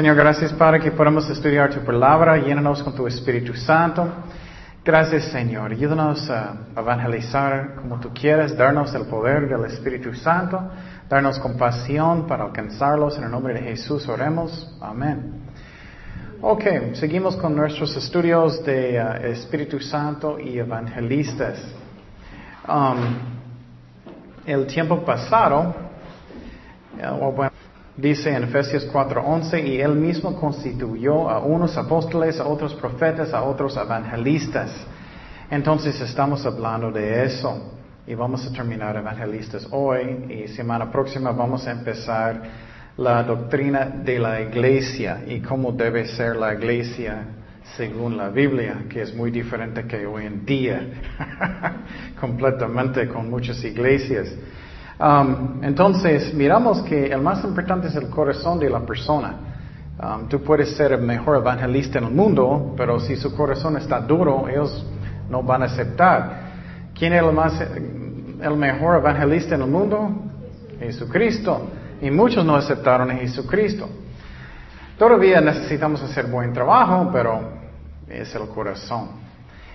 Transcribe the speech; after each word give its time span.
Señor, 0.00 0.16
gracias 0.16 0.54
Padre 0.54 0.80
que 0.80 0.92
podamos 0.92 1.28
estudiar 1.28 1.68
tu 1.68 1.80
palabra, 1.80 2.38
llénanos 2.38 2.82
con 2.82 2.94
tu 2.94 3.06
Espíritu 3.06 3.52
Santo. 3.52 4.08
Gracias 4.82 5.24
Señor, 5.24 5.72
ayúdanos 5.72 6.30
a 6.30 6.54
evangelizar 6.74 7.74
como 7.74 8.00
tú 8.00 8.08
quieres, 8.14 8.56
darnos 8.56 8.94
el 8.94 9.04
poder 9.04 9.46
del 9.46 9.62
Espíritu 9.66 10.14
Santo, 10.14 10.58
darnos 11.06 11.38
compasión 11.38 12.26
para 12.26 12.44
alcanzarlos. 12.44 13.18
En 13.18 13.24
el 13.24 13.30
nombre 13.30 13.52
de 13.52 13.60
Jesús 13.60 14.08
oremos. 14.08 14.74
Amén. 14.80 15.42
Ok, 16.40 16.94
seguimos 16.94 17.36
con 17.36 17.54
nuestros 17.54 17.94
estudios 17.94 18.64
de 18.64 19.02
uh, 19.02 19.26
Espíritu 19.26 19.80
Santo 19.80 20.38
y 20.40 20.58
evangelistas. 20.58 21.62
Um, 22.66 23.18
el 24.46 24.66
tiempo 24.66 25.04
pasado, 25.04 25.74
uh, 27.02 27.32
bueno, 27.32 27.52
Dice 28.00 28.34
en 28.34 28.44
Efesios 28.44 28.86
4:11, 28.90 29.62
y 29.62 29.78
él 29.78 29.94
mismo 29.94 30.34
constituyó 30.34 31.28
a 31.28 31.40
unos 31.40 31.76
apóstoles, 31.76 32.40
a 32.40 32.46
otros 32.46 32.74
profetas, 32.74 33.34
a 33.34 33.42
otros 33.42 33.76
evangelistas. 33.76 34.72
Entonces 35.50 36.00
estamos 36.00 36.46
hablando 36.46 36.90
de 36.90 37.24
eso 37.24 37.74
y 38.06 38.14
vamos 38.14 38.46
a 38.46 38.52
terminar 38.52 38.96
evangelistas 38.96 39.68
hoy 39.70 40.24
y 40.30 40.48
semana 40.48 40.90
próxima 40.90 41.32
vamos 41.32 41.66
a 41.66 41.72
empezar 41.72 42.42
la 42.96 43.22
doctrina 43.22 43.84
de 43.84 44.18
la 44.18 44.40
iglesia 44.40 45.22
y 45.26 45.40
cómo 45.40 45.70
debe 45.72 46.06
ser 46.06 46.36
la 46.36 46.54
iglesia 46.54 47.26
según 47.76 48.16
la 48.16 48.30
Biblia, 48.30 48.84
que 48.88 49.02
es 49.02 49.14
muy 49.14 49.30
diferente 49.30 49.86
que 49.86 50.06
hoy 50.06 50.24
en 50.24 50.46
día, 50.46 50.80
completamente 52.20 53.06
con 53.08 53.28
muchas 53.28 53.62
iglesias. 53.62 54.34
Um, 55.00 55.64
entonces, 55.64 56.34
miramos 56.34 56.82
que 56.82 57.06
el 57.06 57.22
más 57.22 57.42
importante 57.42 57.88
es 57.88 57.96
el 57.96 58.10
corazón 58.10 58.58
de 58.58 58.68
la 58.68 58.80
persona. 58.80 59.34
Um, 59.98 60.28
tú 60.28 60.42
puedes 60.42 60.76
ser 60.76 60.92
el 60.92 61.00
mejor 61.00 61.38
evangelista 61.38 61.98
en 61.98 62.04
el 62.04 62.10
mundo, 62.10 62.74
pero 62.76 63.00
si 63.00 63.16
su 63.16 63.34
corazón 63.34 63.78
está 63.78 63.98
duro, 64.00 64.46
ellos 64.46 64.84
no 65.30 65.42
van 65.42 65.62
a 65.62 65.66
aceptar. 65.66 66.50
¿Quién 66.94 67.14
es 67.14 67.22
el, 67.22 67.32
más, 67.32 67.58
el 67.60 68.56
mejor 68.56 68.98
evangelista 68.98 69.54
en 69.54 69.62
el 69.62 69.70
mundo? 69.70 70.10
Jesucristo. 70.78 71.68
Y 72.02 72.10
muchos 72.10 72.44
no 72.44 72.56
aceptaron 72.56 73.10
a 73.10 73.14
Jesucristo. 73.14 73.88
Todavía 74.98 75.40
necesitamos 75.40 76.02
hacer 76.02 76.26
buen 76.26 76.52
trabajo, 76.52 77.08
pero 77.10 77.40
es 78.06 78.34
el 78.34 78.46
corazón. 78.48 79.08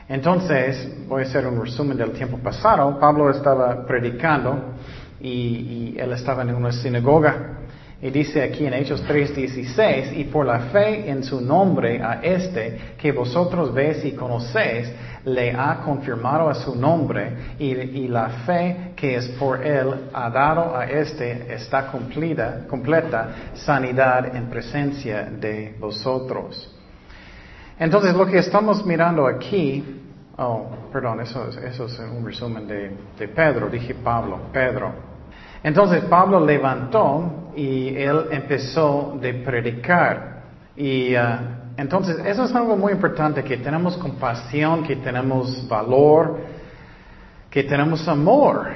Entonces, 0.07 1.07
voy 1.07 1.23
a 1.23 1.25
hacer 1.25 1.47
un 1.47 1.59
resumen 1.59 1.97
del 1.97 2.11
tiempo 2.11 2.37
pasado. 2.37 2.99
Pablo 2.99 3.31
estaba 3.31 3.87
predicando 3.87 4.75
y, 5.25 5.95
él 5.97 6.11
estaba 6.11 6.43
en 6.43 6.53
una 6.53 6.71
sinagoga. 6.71 7.61
Y 8.01 8.09
dice 8.11 8.43
aquí 8.43 8.65
en 8.65 8.73
Hechos 8.73 9.03
3:16, 9.07 10.17
y 10.17 10.25
por 10.25 10.45
la 10.45 10.59
fe 10.71 11.09
en 11.09 11.23
su 11.23 11.41
nombre 11.41 12.01
a 12.03 12.19
este 12.21 12.95
que 12.97 13.11
vosotros 13.11 13.73
veis 13.73 14.03
y 14.05 14.11
conocéis, 14.11 14.91
le 15.23 15.53
ha 15.53 15.81
confirmado 15.83 16.49
a 16.49 16.53
su 16.53 16.75
nombre, 16.75 17.55
y, 17.57 17.71
y, 17.71 18.07
la 18.07 18.29
fe 18.45 18.91
que 18.95 19.15
es 19.15 19.27
por 19.39 19.65
él 19.65 20.09
ha 20.13 20.29
dado 20.29 20.75
a 20.75 20.85
este 20.85 21.51
está 21.51 21.87
cumplida, 21.87 22.67
completa 22.67 23.53
sanidad 23.55 24.35
en 24.35 24.49
presencia 24.49 25.23
de 25.23 25.75
vosotros. 25.79 26.71
Entonces 27.79 28.13
lo 28.13 28.27
que 28.27 28.37
estamos 28.37 28.85
mirando 28.85 29.25
aquí, 29.25 29.83
oh, 30.37 30.67
perdón, 30.91 31.21
eso, 31.21 31.47
eso 31.49 31.85
es 31.85 31.99
un 31.99 32.25
resumen 32.25 32.67
de, 32.67 32.91
de 33.17 33.27
Pedro, 33.29 33.67
dije 33.69 33.95
Pablo, 33.95 34.41
Pedro. 34.51 35.14
Entonces 35.65 36.03
Pablo 36.03 36.45
levantó 36.45 37.49
y 37.55 37.87
él 37.95 38.27
empezó 38.29 39.17
de 39.19 39.33
predicar. 39.33 40.43
Y 40.77 41.15
uh, 41.15 41.39
entonces 41.75 42.17
eso 42.23 42.43
es 42.43 42.53
algo 42.53 42.77
muy 42.77 42.93
importante, 42.93 43.43
que 43.43 43.57
tenemos 43.57 43.97
compasión, 43.97 44.83
que 44.83 44.97
tenemos 44.97 45.67
valor, 45.67 46.37
que 47.49 47.63
tenemos 47.63 48.07
amor. 48.07 48.67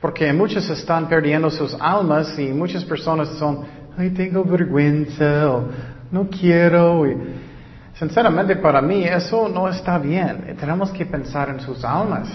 Porque 0.00 0.32
muchos 0.32 0.70
están 0.70 1.06
perdiendo 1.06 1.50
sus 1.50 1.76
almas 1.78 2.38
y 2.38 2.48
muchas 2.48 2.82
personas 2.86 3.28
son, 3.38 3.66
ay, 3.98 4.08
tengo 4.08 4.42
vergüenza 4.42 5.50
o 5.50 5.64
no 6.10 6.30
quiero. 6.30 7.04
sinceramente 7.92 8.56
para 8.56 8.80
mí 8.80 9.04
eso 9.04 9.50
no 9.50 9.68
está 9.68 9.98
bien. 9.98 10.56
Tenemos 10.58 10.90
que 10.92 11.04
pensar 11.04 11.50
en 11.50 11.60
sus 11.60 11.84
almas. 11.84 12.26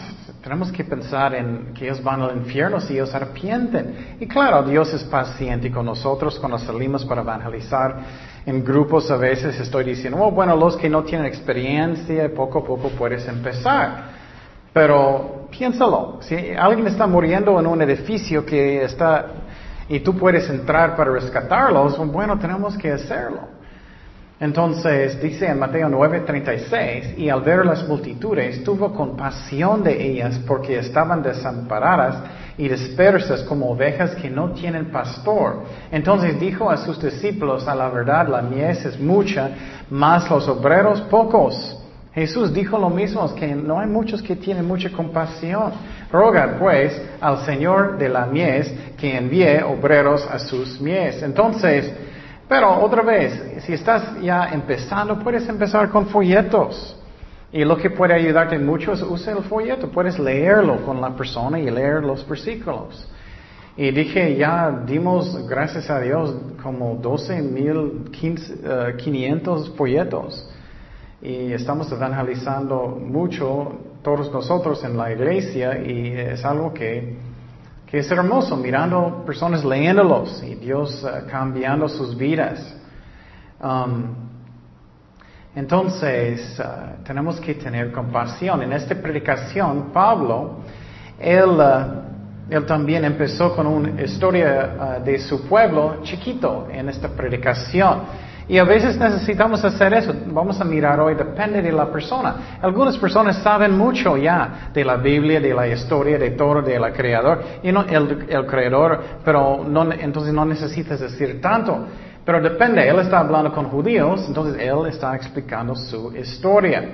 Tenemos 0.41 0.71
que 0.71 0.83
pensar 0.83 1.33
en 1.35 1.73
que 1.73 1.85
ellos 1.85 2.01
van 2.01 2.21
al 2.21 2.37
infierno 2.37 2.79
si 2.79 2.93
ellos 2.93 3.13
arrepienten. 3.13 4.17
Y 4.19 4.27
claro, 4.27 4.63
Dios 4.63 4.93
es 4.93 5.03
paciente 5.03 5.71
con 5.71 5.85
nosotros 5.85 6.39
cuando 6.39 6.57
salimos 6.57 7.03
para 7.05 7.21
evangelizar 7.21 7.97
en 8.45 8.63
grupos. 8.63 9.09
A 9.11 9.17
veces 9.17 9.59
estoy 9.59 9.83
diciendo, 9.83 10.19
oh, 10.21 10.31
bueno, 10.31 10.55
los 10.55 10.77
que 10.77 10.89
no 10.89 11.03
tienen 11.03 11.25
experiencia, 11.25 12.33
poco 12.33 12.59
a 12.59 12.63
poco 12.63 12.89
puedes 12.89 13.27
empezar. 13.27 14.15
Pero 14.71 15.47
piénsalo, 15.49 16.19
si 16.21 16.51
alguien 16.51 16.87
está 16.87 17.07
muriendo 17.07 17.59
en 17.59 17.65
un 17.65 17.81
edificio 17.81 18.45
que 18.45 18.83
está 18.83 19.25
y 19.89 20.01
tú 20.01 20.15
puedes 20.17 20.49
entrar 20.49 20.95
para 20.95 21.11
rescatarlos, 21.11 21.97
bueno, 22.11 22.37
tenemos 22.37 22.77
que 22.77 22.91
hacerlo. 22.91 23.56
Entonces 24.39 25.19
dice 25.19 25.47
en 25.47 25.57
Mateo 25.57 25.89
9:36, 25.89 27.17
y 27.17 27.29
al 27.29 27.41
ver 27.41 27.65
las 27.65 27.87
multitudes 27.87 28.63
tuvo 28.63 28.93
compasión 28.93 29.83
de 29.83 30.11
ellas 30.11 30.39
porque 30.45 30.77
estaban 30.77 31.23
desamparadas 31.23 32.17
y 32.55 32.69
dispersas 32.69 33.41
como 33.43 33.71
ovejas 33.71 34.13
que 34.15 34.29
no 34.29 34.51
tienen 34.51 34.91
pastor. 34.91 35.63
Entonces 35.91 36.39
dijo 36.39 36.69
a 36.69 36.77
sus 36.77 37.01
discípulos, 37.01 37.67
a 37.67 37.73
la 37.73 37.89
verdad 37.89 38.27
la 38.27 38.43
mies 38.43 38.85
es 38.85 38.99
mucha, 38.99 39.49
mas 39.89 40.29
los 40.29 40.47
obreros 40.47 41.01
pocos. 41.01 41.75
Jesús 42.13 42.51
dijo 42.53 42.79
lo 42.79 42.89
mismo, 42.89 43.33
que 43.35 43.55
no 43.55 43.79
hay 43.79 43.87
muchos 43.87 44.23
que 44.23 44.35
tienen 44.35 44.65
mucha 44.65 44.91
compasión. 44.91 45.71
Roga 46.11 46.57
pues 46.59 46.99
al 47.21 47.39
Señor 47.45 47.97
de 47.97 48.09
la 48.09 48.25
mies 48.25 48.71
que 48.97 49.17
envíe 49.17 49.61
obreros 49.63 50.27
a 50.27 50.39
sus 50.39 50.79
mies. 50.81 51.21
Entonces, 51.21 51.91
pero 52.47 52.79
otra 52.79 53.01
vez, 53.01 53.63
si 53.65 53.73
estás 53.73 54.21
ya 54.21 54.51
empezando, 54.53 55.19
puedes 55.19 55.49
empezar 55.49 55.89
con 55.89 56.05
folletos. 56.07 56.95
Y 57.51 57.65
lo 57.65 57.75
que 57.77 57.89
puede 57.89 58.13
ayudarte 58.13 58.59
mucho 58.59 58.93
es 58.93 59.01
usar 59.01 59.37
el 59.37 59.43
folleto. 59.43 59.89
Puedes 59.89 60.19
leerlo 60.19 60.85
con 60.85 61.01
la 61.01 61.15
persona 61.15 61.59
y 61.59 61.67
leer 61.69 62.03
los 62.03 62.25
versículos. 62.27 63.07
Y 63.75 63.91
dije, 63.91 64.35
ya 64.35 64.83
dimos, 64.85 65.47
gracias 65.47 65.89
a 65.89 65.99
Dios, 65.99 66.35
como 66.63 67.01
12.500 67.01 69.75
folletos. 69.75 70.49
Y 71.21 71.51
estamos 71.51 71.91
evangelizando 71.91 72.97
mucho 72.99 73.73
todos 74.01 74.31
nosotros 74.31 74.81
en 74.83 74.97
la 74.97 75.11
iglesia 75.11 75.77
y 75.79 76.13
es 76.13 76.43
algo 76.45 76.73
que 76.73 77.17
que 77.87 77.99
es 77.99 78.11
hermoso 78.11 78.57
mirando 78.57 79.23
personas 79.25 79.63
leyéndolos 79.63 80.43
y 80.43 80.55
Dios 80.55 81.03
eh, 81.03 81.23
cambiando 81.29 81.87
sus 81.87 82.17
vidas. 82.17 82.75
Um, 83.63 84.13
entonces, 85.55 86.59
uh, 86.59 87.03
tenemos 87.03 87.39
que 87.39 87.55
tener 87.55 87.91
compasión. 87.91 88.61
En 88.61 88.73
esta 88.73 88.93
predicación, 88.93 89.89
Pablo, 89.93 90.57
él, 91.17 91.49
uh, 91.49 92.53
él 92.53 92.65
también 92.65 93.05
empezó 93.05 93.55
con 93.55 93.65
una 93.65 94.01
historia 94.01 94.99
de 95.03 95.17
su 95.19 95.47
pueblo 95.47 96.01
chiquito 96.03 96.67
en 96.69 96.89
esta 96.89 97.07
predicación. 97.07 98.01
Y 98.49 98.57
a 98.57 98.63
veces 98.63 98.97
necesitamos 98.97 99.63
hacer 99.65 99.93
eso. 99.93 100.13
Vamos 100.27 100.59
a 100.61 100.63
mirar 100.63 100.99
hoy, 101.01 101.15
depende 101.15 101.61
de 101.61 101.71
la 101.71 101.91
persona. 101.91 102.59
Algunas 102.61 102.97
personas 102.97 103.37
saben 103.43 103.77
mucho 103.77 104.15
ya 104.15 104.69
de 104.73 104.85
la 104.85 104.95
Biblia, 104.95 105.41
de 105.41 105.53
la 105.53 105.67
historia, 105.67 106.17
de 106.17 106.31
todo, 106.31 106.61
del 106.61 106.93
creador, 106.93 107.43
y 107.61 107.71
no, 107.71 107.81
el, 107.81 108.45
creador, 108.45 109.03
pero 109.25 109.65
no, 109.67 109.91
entonces 109.91 110.33
no 110.33 110.45
necesitas 110.45 110.99
decir 110.99 111.41
tanto. 111.41 111.87
Pero 112.23 112.41
depende, 112.41 112.87
él 112.87 112.99
está 112.99 113.19
hablando 113.19 113.53
con 113.53 113.65
judíos, 113.65 114.23
entonces 114.27 114.61
él 114.61 114.87
está 114.87 115.15
explicando 115.15 115.75
su 115.75 116.15
historia. 116.15 116.89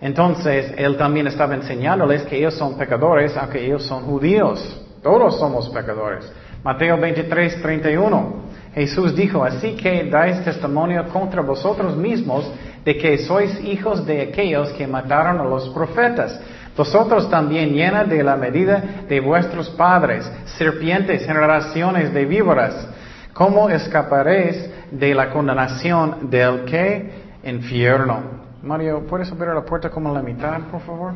Entonces, 0.00 0.72
él 0.78 0.96
también 0.96 1.26
estaba 1.26 1.54
enseñándoles 1.54 2.22
que 2.22 2.38
ellos 2.38 2.54
son 2.54 2.78
pecadores, 2.78 3.36
aunque 3.36 3.64
ellos 3.66 3.84
son 3.84 4.04
judíos. 4.04 4.86
Todos 5.02 5.38
somos 5.38 5.68
pecadores. 5.68 6.30
Mateo 6.62 6.98
23, 6.98 7.60
31. 7.60 8.34
Jesús 8.74 9.16
dijo, 9.16 9.42
así 9.42 9.74
que 9.74 10.04
dais 10.04 10.44
testimonio 10.44 11.04
contra 11.08 11.42
vosotros 11.42 11.96
mismos 11.96 12.50
de 12.84 12.96
que 12.96 13.18
sois 13.18 13.58
hijos 13.64 14.06
de 14.06 14.22
aquellos 14.22 14.70
que 14.72 14.86
mataron 14.86 15.40
a 15.40 15.44
los 15.44 15.68
profetas. 15.70 16.40
Vosotros 16.76 17.28
también 17.28 17.74
llena 17.74 18.04
de 18.04 18.22
la 18.22 18.36
medida 18.36 19.04
de 19.08 19.20
vuestros 19.20 19.68
padres, 19.70 20.30
serpientes, 20.56 21.26
generaciones 21.26 22.14
de 22.14 22.24
víboras. 22.24 22.88
¿Cómo 23.34 23.68
escaparéis 23.68 24.70
de 24.90 25.14
la 25.14 25.30
condenación 25.30 26.30
del 26.30 26.64
que? 26.64 27.10
Infierno. 27.42 28.40
Mario, 28.62 29.04
¿puedes 29.06 29.30
abrir 29.32 29.54
la 29.54 29.64
puerta 29.64 29.90
como 29.90 30.12
la 30.14 30.22
mitad, 30.22 30.58
por 30.70 30.80
favor? 30.82 31.14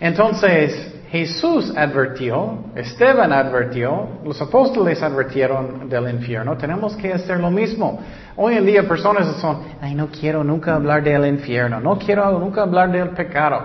Entonces, 0.00 1.01
Jesús 1.12 1.70
advirtió, 1.76 2.56
Esteban 2.74 3.34
advirtió, 3.34 4.08
los 4.24 4.40
apóstoles 4.40 5.02
advirtieron 5.02 5.86
del 5.86 6.08
infierno, 6.08 6.56
tenemos 6.56 6.96
que 6.96 7.12
hacer 7.12 7.38
lo 7.38 7.50
mismo. 7.50 8.00
Hoy 8.34 8.54
en 8.54 8.64
día 8.64 8.88
personas 8.88 9.26
son, 9.36 9.58
ay, 9.82 9.94
no 9.94 10.06
quiero 10.06 10.42
nunca 10.42 10.74
hablar 10.74 11.02
del 11.02 11.26
infierno, 11.26 11.80
no 11.80 11.98
quiero 11.98 12.38
nunca 12.38 12.62
hablar 12.62 12.90
del 12.90 13.10
pecado. 13.10 13.60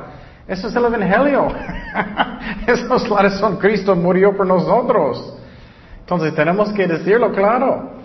Eso 0.45 0.67
es 0.67 0.75
el 0.75 0.83
Evangelio. 0.83 1.47
Esa 2.67 2.95
es 2.95 3.09
la 3.09 3.21
razón. 3.21 3.55
Cristo 3.57 3.95
murió 3.95 4.35
por 4.35 4.45
nosotros. 4.45 5.37
Entonces 6.01 6.35
tenemos 6.35 6.73
que 6.73 6.85
decirlo 6.85 7.31
claro. 7.31 7.96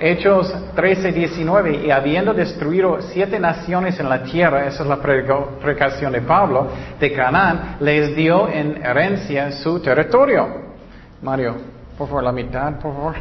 Hechos 0.00 0.52
13, 0.74 1.12
19, 1.12 1.84
y 1.84 1.90
habiendo 1.90 2.32
destruido 2.32 3.02
siete 3.02 3.38
naciones 3.38 4.00
en 4.00 4.08
la 4.08 4.22
tierra, 4.22 4.66
esa 4.66 4.82
es 4.82 4.88
la 4.88 4.96
predicación 4.96 6.12
de 6.12 6.22
Pablo, 6.22 6.68
de 6.98 7.12
Canaán, 7.12 7.76
les 7.80 8.16
dio 8.16 8.48
en 8.48 8.82
herencia 8.82 9.52
su 9.52 9.78
territorio. 9.80 10.48
Mario, 11.20 11.56
por 11.98 12.08
favor, 12.08 12.24
la 12.24 12.32
mitad, 12.32 12.78
por 12.78 12.94
favor. 12.94 13.14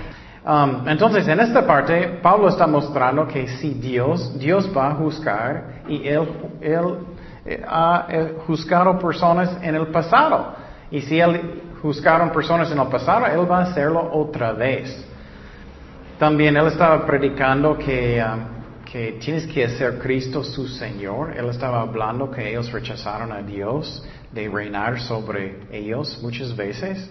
Um, 0.45 0.87
entonces, 0.87 1.27
en 1.27 1.41
esta 1.41 1.67
parte, 1.67 2.19
Pablo 2.23 2.47
está 2.47 2.65
mostrando 2.65 3.27
que 3.27 3.45
si 3.47 3.73
Dios, 3.73 4.39
Dios 4.39 4.71
va 4.75 4.91
a 4.91 4.95
juzgar 4.95 5.81
y 5.87 6.07
Él, 6.07 6.29
él 6.61 6.97
eh, 7.45 7.61
ha 7.67 8.07
eh, 8.09 8.37
juzgado 8.47 8.97
personas 8.97 9.57
en 9.61 9.75
el 9.75 9.87
pasado. 9.87 10.53
Y 10.89 11.01
si 11.01 11.19
Él 11.19 11.61
juzgaron 11.81 12.29
personas 12.29 12.71
en 12.71 12.79
el 12.79 12.87
pasado, 12.87 13.25
Él 13.25 13.51
va 13.51 13.59
a 13.59 13.61
hacerlo 13.63 14.09
otra 14.13 14.53
vez. 14.53 15.08
También 16.19 16.57
él 16.57 16.67
estaba 16.67 17.05
predicando 17.05 17.77
que, 17.77 18.21
um, 18.21 18.83
que 18.83 19.13
tienes 19.21 19.47
que 19.47 19.63
hacer 19.63 19.97
Cristo 19.99 20.43
su 20.43 20.67
Señor. 20.67 21.33
Él 21.37 21.47
estaba 21.49 21.79
hablando 21.79 22.29
que 22.29 22.49
ellos 22.49 22.69
rechazaron 22.73 23.31
a 23.31 23.41
Dios 23.41 24.05
de 24.29 24.49
reinar 24.49 24.99
sobre 24.99 25.61
ellos 25.71 26.19
muchas 26.21 26.53
veces. 26.53 27.09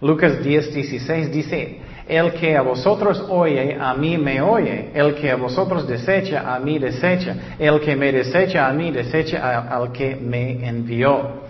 Lucas 0.00 0.42
10, 0.42 0.74
16 0.74 1.30
dice, 1.30 1.78
el 2.08 2.32
que 2.32 2.56
a 2.56 2.62
vosotros 2.62 3.22
oye, 3.28 3.76
a 3.78 3.92
mí 3.92 4.16
me 4.16 4.40
oye. 4.40 4.92
El 4.94 5.14
que 5.14 5.30
a 5.30 5.36
vosotros 5.36 5.86
desecha, 5.86 6.54
a 6.54 6.58
mí 6.58 6.78
desecha. 6.78 7.36
El 7.58 7.80
que 7.80 7.94
me 7.96 8.12
desecha, 8.12 8.66
a 8.66 8.72
mí 8.72 8.90
desecha 8.92 9.60
al 9.60 9.92
que 9.92 10.16
me 10.16 10.66
envió. 10.66 11.45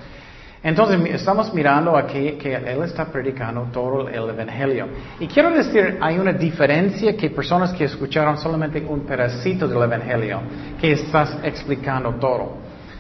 Entonces 0.67 0.99
estamos 1.15 1.55
mirando 1.55 1.97
aquí 1.97 2.33
que 2.33 2.53
Él 2.53 2.83
está 2.83 3.05
predicando 3.05 3.69
todo 3.73 4.09
el 4.09 4.31
Evangelio. 4.31 4.89
Y 5.21 5.29
quiero 5.29 5.53
decir, 5.53 5.97
hay 6.01 6.19
una 6.19 6.33
diferencia 6.33 7.17
que 7.17 7.31
personas 7.31 7.73
que 7.73 7.85
escucharon 7.85 8.37
solamente 8.37 8.85
un 8.85 9.07
pedacito 9.07 9.69
del 9.69 9.81
Evangelio, 9.81 10.41
que 10.81 10.91
estás 10.91 11.39
explicando 11.45 12.15
todo. 12.15 12.57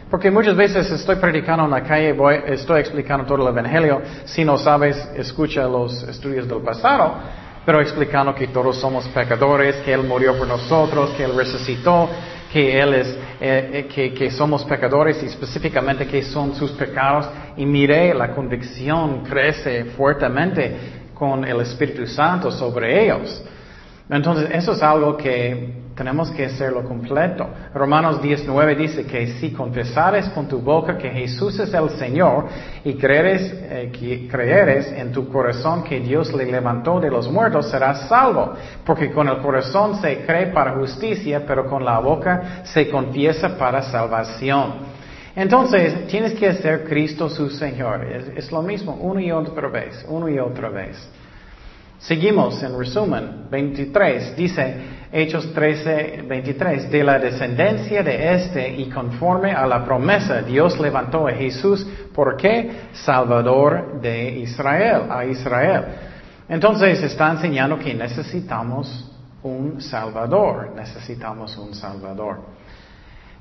Porque 0.08 0.30
muchas 0.30 0.54
veces 0.54 0.88
estoy 0.92 1.16
predicando 1.16 1.64
en 1.64 1.72
la 1.72 1.82
calle, 1.82 2.12
voy, 2.12 2.36
estoy 2.46 2.78
explicando 2.78 3.26
todo 3.26 3.42
el 3.42 3.52
Evangelio, 3.52 4.00
si 4.26 4.44
no 4.44 4.56
sabes, 4.56 4.96
escucha 5.16 5.64
los 5.64 6.04
estudios 6.04 6.46
del 6.46 6.62
pasado, 6.62 7.16
pero 7.64 7.80
explicando 7.80 8.32
que 8.32 8.46
todos 8.46 8.76
somos 8.76 9.08
pecadores, 9.08 9.74
que 9.78 9.92
Él 9.92 10.04
murió 10.04 10.38
por 10.38 10.46
nosotros, 10.46 11.10
que 11.16 11.24
Él 11.24 11.34
resucitó, 11.34 12.08
que 12.56 12.80
Él 12.80 12.94
es, 12.94 13.08
eh, 13.38 13.86
eh, 13.98 14.12
que, 14.14 14.30
somos 14.30 14.64
pecadores 14.64 15.22
y 15.22 15.26
específicamente 15.26 16.06
que 16.06 16.22
son 16.22 16.54
sus 16.54 16.70
pecados. 16.70 17.28
Y 17.54 17.66
mire, 17.66 18.14
la 18.14 18.34
convicción 18.34 19.22
crece 19.24 19.84
fuertemente 19.94 20.74
con 21.12 21.44
el 21.44 21.60
Espíritu 21.60 22.06
Santo 22.06 22.50
sobre 22.50 23.04
ellos. 23.04 23.44
Entonces, 24.08 24.48
eso 24.54 24.72
es 24.72 24.82
algo 24.82 25.18
que 25.18 25.85
tenemos 25.96 26.30
que 26.30 26.44
hacerlo 26.44 26.84
completo. 26.84 27.48
Romanos 27.72 28.20
19 28.20 28.74
dice 28.74 29.06
que 29.06 29.28
si 29.38 29.50
confesares 29.50 30.28
con 30.28 30.46
tu 30.46 30.58
boca 30.58 30.98
que 30.98 31.08
Jesús 31.08 31.58
es 31.58 31.72
el 31.72 31.88
Señor 31.90 32.44
y 32.84 32.94
creeres, 32.94 33.50
eh, 33.54 33.90
que 33.98 34.28
creeres 34.28 34.92
en 34.92 35.10
tu 35.10 35.26
corazón 35.28 35.82
que 35.82 35.98
Dios 36.00 36.34
le 36.34 36.44
levantó 36.44 37.00
de 37.00 37.10
los 37.10 37.30
muertos, 37.32 37.70
serás 37.70 38.08
salvo. 38.08 38.52
Porque 38.84 39.10
con 39.10 39.26
el 39.28 39.38
corazón 39.38 39.98
se 40.02 40.18
cree 40.26 40.48
para 40.48 40.74
justicia, 40.74 41.44
pero 41.46 41.66
con 41.66 41.82
la 41.82 41.98
boca 41.98 42.62
se 42.64 42.90
confiesa 42.90 43.56
para 43.56 43.80
salvación. 43.80 44.96
Entonces, 45.34 46.06
tienes 46.08 46.34
que 46.34 46.48
hacer 46.48 46.84
Cristo 46.84 47.30
su 47.30 47.48
Señor. 47.48 48.04
es 48.36 48.52
lo 48.52 48.60
mismo, 48.60 48.94
una 48.96 49.22
y 49.22 49.32
otra 49.32 49.68
vez, 49.68 50.04
una 50.08 50.30
y 50.30 50.38
otra 50.38 50.68
vez. 50.68 51.08
Seguimos 51.98 52.62
en 52.62 52.78
resumen, 52.78 53.46
23, 53.50 54.36
dice 54.36 54.95
Hechos 55.12 55.52
13, 55.54 56.24
23, 56.26 56.90
de 56.90 57.04
la 57.04 57.18
descendencia 57.18 58.02
de 58.02 58.34
este 58.34 58.68
y 58.76 58.90
conforme 58.90 59.52
a 59.52 59.66
la 59.66 59.84
promesa, 59.84 60.42
Dios 60.42 60.78
levantó 60.80 61.28
a 61.28 61.32
Jesús, 61.32 61.86
¿por 62.12 62.36
qué? 62.36 62.88
Salvador 62.92 64.00
de 64.00 64.38
Israel, 64.40 65.02
a 65.08 65.24
Israel. 65.24 65.84
Entonces 66.48 67.02
está 67.02 67.30
enseñando 67.30 67.78
que 67.78 67.94
necesitamos 67.94 69.12
un 69.42 69.80
Salvador, 69.80 70.72
necesitamos 70.74 71.56
un 71.56 71.72
Salvador. 71.72 72.40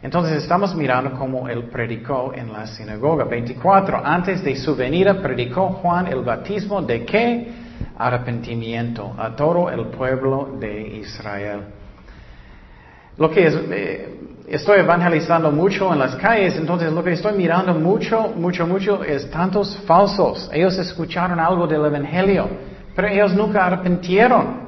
Entonces 0.03 0.43
estamos 0.43 0.75
mirando 0.75 1.17
cómo 1.17 1.49
él 1.49 1.63
predicó 1.63 2.31
en 2.35 2.53
la 2.53 2.67
sinagoga. 2.67 3.23
24. 3.23 4.05
Antes 4.05 4.43
de 4.43 4.55
su 4.55 4.75
venida 4.75 5.19
predicó 5.19 5.69
Juan 5.69 6.05
el 6.07 6.21
bautismo 6.21 6.81
de 6.83 7.03
qué? 7.05 7.64
Arrepentimiento 7.97 9.13
a 9.17 9.35
todo 9.35 9.69
el 9.69 9.87
pueblo 9.87 10.57
de 10.59 10.97
Israel. 10.97 11.61
Lo 13.17 13.29
que 13.29 13.47
es, 13.47 13.55
eh, 13.71 14.19
estoy 14.47 14.79
evangelizando 14.79 15.51
mucho 15.51 15.91
en 15.93 15.99
las 15.99 16.15
calles, 16.17 16.57
entonces 16.57 16.91
lo 16.91 17.03
que 17.03 17.13
estoy 17.13 17.33
mirando 17.37 17.73
mucho, 17.73 18.33
mucho, 18.35 18.67
mucho 18.67 19.03
es 19.03 19.29
tantos 19.31 19.77
falsos. 19.85 20.49
Ellos 20.53 20.77
escucharon 20.77 21.39
algo 21.39 21.65
del 21.67 21.85
Evangelio, 21.85 22.47
pero 22.95 23.07
ellos 23.07 23.33
nunca 23.33 23.65
arrepintieron. 23.65 24.65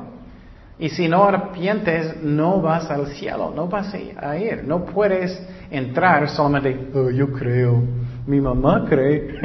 Y 0.80 0.90
si 0.90 1.08
no 1.08 1.24
arrepientes, 1.24 2.22
no 2.22 2.62
vas 2.62 2.90
al 2.92 3.08
cielo, 3.08 3.52
no 3.56 3.68
vas 3.68 3.94
a 3.94 4.38
ir. 4.38 4.64
No 4.64 4.86
puedes 4.86 5.42
entrar 5.72 6.30
solamente, 6.30 6.92
oh, 6.98 7.10
yo 7.10 7.32
creo. 7.34 7.82
Mi 8.28 8.42
mamá 8.42 8.86
cree, 8.90 9.40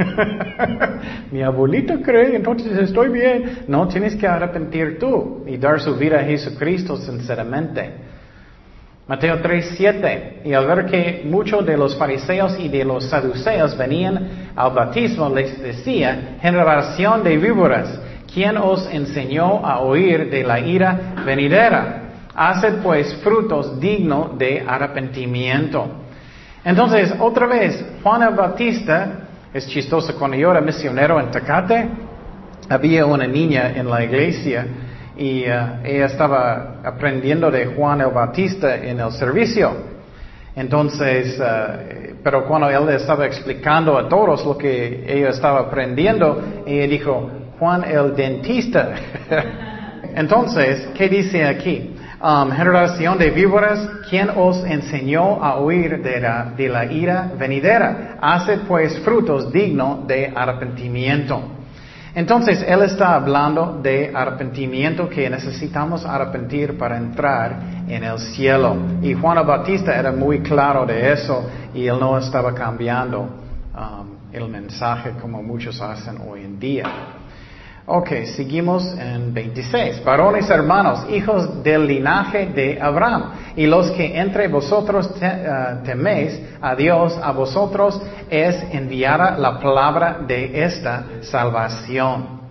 mi 1.31 1.41
abuelita 1.41 2.01
cree, 2.01 2.35
entonces 2.35 2.77
estoy 2.77 3.07
bien. 3.07 3.59
No, 3.69 3.87
tienes 3.87 4.13
que 4.17 4.27
arrepentir 4.27 4.99
tú 4.99 5.45
y 5.47 5.55
dar 5.55 5.79
su 5.79 5.95
vida 5.95 6.19
a 6.19 6.23
Jesucristo 6.23 6.97
sinceramente. 6.97 7.91
Mateo 9.07 9.41
3:7. 9.41 10.41
Y 10.43 10.53
al 10.53 10.67
ver 10.67 10.85
que 10.87 11.21
muchos 11.23 11.65
de 11.65 11.77
los 11.77 11.95
fariseos 11.95 12.59
y 12.59 12.67
de 12.67 12.83
los 12.83 13.05
saduceos 13.05 13.77
venían 13.77 14.51
al 14.53 14.71
bautismo, 14.71 15.29
les 15.29 15.61
decía, 15.61 16.37
generación 16.41 17.23
de 17.23 17.37
víboras, 17.37 18.01
¿quién 18.33 18.57
os 18.57 18.85
enseñó 18.91 19.65
a 19.65 19.79
oír 19.79 20.29
de 20.29 20.43
la 20.43 20.59
ira 20.59 21.23
venidera? 21.25 22.01
Haced 22.35 22.81
pues 22.83 23.15
frutos 23.23 23.79
dignos 23.79 24.37
de 24.37 24.61
arrepentimiento. 24.67 26.02
Entonces, 26.65 27.13
otra 27.19 27.45
vez, 27.45 27.83
Juan 28.01 28.23
el 28.23 28.35
Bautista, 28.35 29.27
es 29.53 29.67
chistoso, 29.67 30.15
cuando 30.17 30.37
yo 30.37 30.51
era 30.51 30.61
misionero 30.61 31.19
en 31.19 31.29
Tecate, 31.29 31.89
había 32.69 33.05
una 33.05 33.27
niña 33.27 33.73
en 33.75 33.89
la 33.89 34.03
iglesia 34.03 34.65
y 35.17 35.43
uh, 35.43 35.83
ella 35.83 36.05
estaba 36.05 36.81
aprendiendo 36.83 37.51
de 37.51 37.65
Juan 37.65 38.01
el 38.01 38.11
Bautista 38.11 38.75
en 38.77 38.99
el 38.99 39.11
servicio. 39.11 39.93
Entonces, 40.55 41.37
uh, 41.39 42.15
pero 42.23 42.45
cuando 42.45 42.69
él 42.69 42.89
estaba 42.95 43.25
explicando 43.25 43.97
a 43.97 44.07
todos 44.07 44.45
lo 44.45 44.57
que 44.57 45.03
ella 45.05 45.29
estaba 45.29 45.59
aprendiendo, 45.59 46.41
ella 46.65 46.87
dijo, 46.87 47.29
Juan 47.59 47.83
el 47.83 48.15
dentista. 48.15 48.93
Entonces, 50.15 50.87
¿qué 50.95 51.09
dice 51.09 51.43
aquí? 51.45 51.95
Um, 52.23 52.51
generación 52.51 53.17
de 53.17 53.31
víboras, 53.31 53.85
¿quién 54.09 54.29
os 54.33 54.63
enseñó 54.63 55.43
a 55.43 55.59
huir 55.59 56.01
de 56.01 56.21
la, 56.69 56.85
ira 56.89 57.29
venidera? 57.37 58.17
Haced 58.21 58.61
pues 58.65 58.97
frutos 58.99 59.51
dignos 59.51 60.07
de 60.07 60.31
arrepentimiento. 60.33 61.41
Entonces, 62.15 62.63
Él 62.65 62.83
está 62.83 63.15
hablando 63.15 63.81
de 63.83 64.13
arrepentimiento 64.15 65.09
que 65.09 65.29
necesitamos 65.29 66.05
arrepentir 66.05 66.77
para 66.77 66.95
entrar 66.95 67.59
en 67.89 68.05
el 68.05 68.17
cielo. 68.17 68.77
Y 69.01 69.13
Juan 69.15 69.45
Bautista 69.45 69.93
era 69.93 70.13
muy 70.13 70.39
claro 70.39 70.85
de 70.85 71.11
eso 71.11 71.45
y 71.73 71.87
Él 71.87 71.99
no 71.99 72.17
estaba 72.17 72.53
cambiando 72.53 73.19
um, 73.19 74.07
el 74.31 74.47
mensaje 74.47 75.11
como 75.21 75.43
muchos 75.43 75.81
hacen 75.81 76.19
hoy 76.25 76.45
en 76.45 76.57
día. 76.57 76.85
Ok, 77.85 78.11
seguimos 78.37 78.97
en 78.97 79.33
26. 79.33 80.05
Varones 80.05 80.49
hermanos, 80.49 81.05
hijos 81.09 81.61
del 81.63 81.85
linaje 81.85 82.45
de 82.45 82.79
Abraham, 82.81 83.33
y 83.57 83.65
los 83.65 83.91
que 83.91 84.17
entre 84.17 84.47
vosotros 84.47 85.09
eh, 85.21 85.81
teméis 85.83 86.39
a 86.61 86.75
Dios, 86.75 87.19
a 87.21 87.33
vosotros 87.33 88.01
es 88.29 88.55
enviada 88.71 89.37
la 89.37 89.59
palabra 89.59 90.19
de 90.25 90.63
esta 90.63 91.03
salvación. 91.23 92.41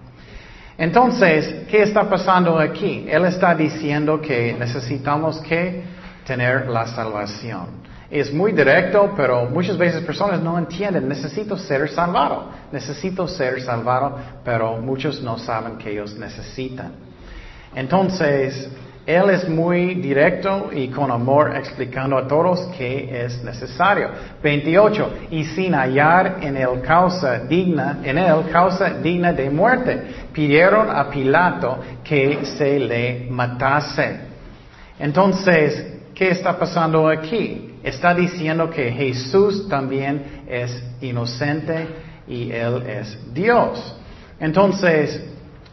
Entonces, 0.77 1.65
¿qué 1.67 1.83
está 1.83 2.11
pasando 2.11 2.59
aquí? 2.59 3.07
Él 3.09 3.25
está 3.25 3.55
diciendo 3.55 4.21
que 4.21 4.55
necesitamos 4.59 5.41
que 5.41 5.83
tener 6.27 6.69
la 6.69 6.87
salvación. 6.89 7.82
Es 8.13 8.31
muy 8.31 8.53
directo, 8.53 9.15
pero 9.17 9.47
muchas 9.47 9.79
veces 9.79 10.03
personas 10.03 10.43
no 10.43 10.59
entienden, 10.59 11.09
necesito 11.09 11.57
ser 11.57 11.89
salvado, 11.89 12.51
necesito 12.71 13.27
ser 13.27 13.63
salvado, 13.63 14.19
pero 14.45 14.77
muchos 14.77 15.23
no 15.23 15.39
saben 15.39 15.79
que 15.79 15.93
ellos 15.93 16.15
necesitan. 16.19 16.93
Entonces, 17.75 18.71
él 19.07 19.31
es 19.31 19.49
muy 19.49 19.95
directo 19.95 20.69
y 20.75 20.89
con 20.89 21.11
amor 21.11 21.57
explicando 21.57 22.19
a 22.19 22.29
todos 22.29 22.61
que 22.77 23.25
es 23.25 23.43
necesario. 23.43 24.11
28. 24.43 25.15
Y 25.31 25.45
sin 25.45 25.73
hallar 25.73 26.37
en 26.43 26.59
él 26.59 26.83
causa 26.83 27.39
digna, 27.39 28.01
en 28.05 28.19
él 28.19 28.45
causa 28.53 28.91
digna 28.91 29.33
de 29.33 29.49
muerte, 29.49 30.03
pidieron 30.35 30.91
a 30.91 31.09
Pilato 31.09 31.79
que 32.05 32.45
se 32.45 32.79
le 32.79 33.27
matase. 33.31 34.21
Entonces, 34.99 35.95
¿qué 36.15 36.29
está 36.29 36.59
pasando 36.59 37.09
aquí? 37.09 37.72
Está 37.83 38.15
diciendo 38.15 38.71
que 38.71 38.91
Jesús 38.93 39.69
también 39.69 40.45
es 40.47 40.83
inocente 41.01 41.87
y 42.29 42.51
él 42.53 42.83
es 42.87 43.35
Dios. 43.35 43.97
Entonces, 44.39 45.25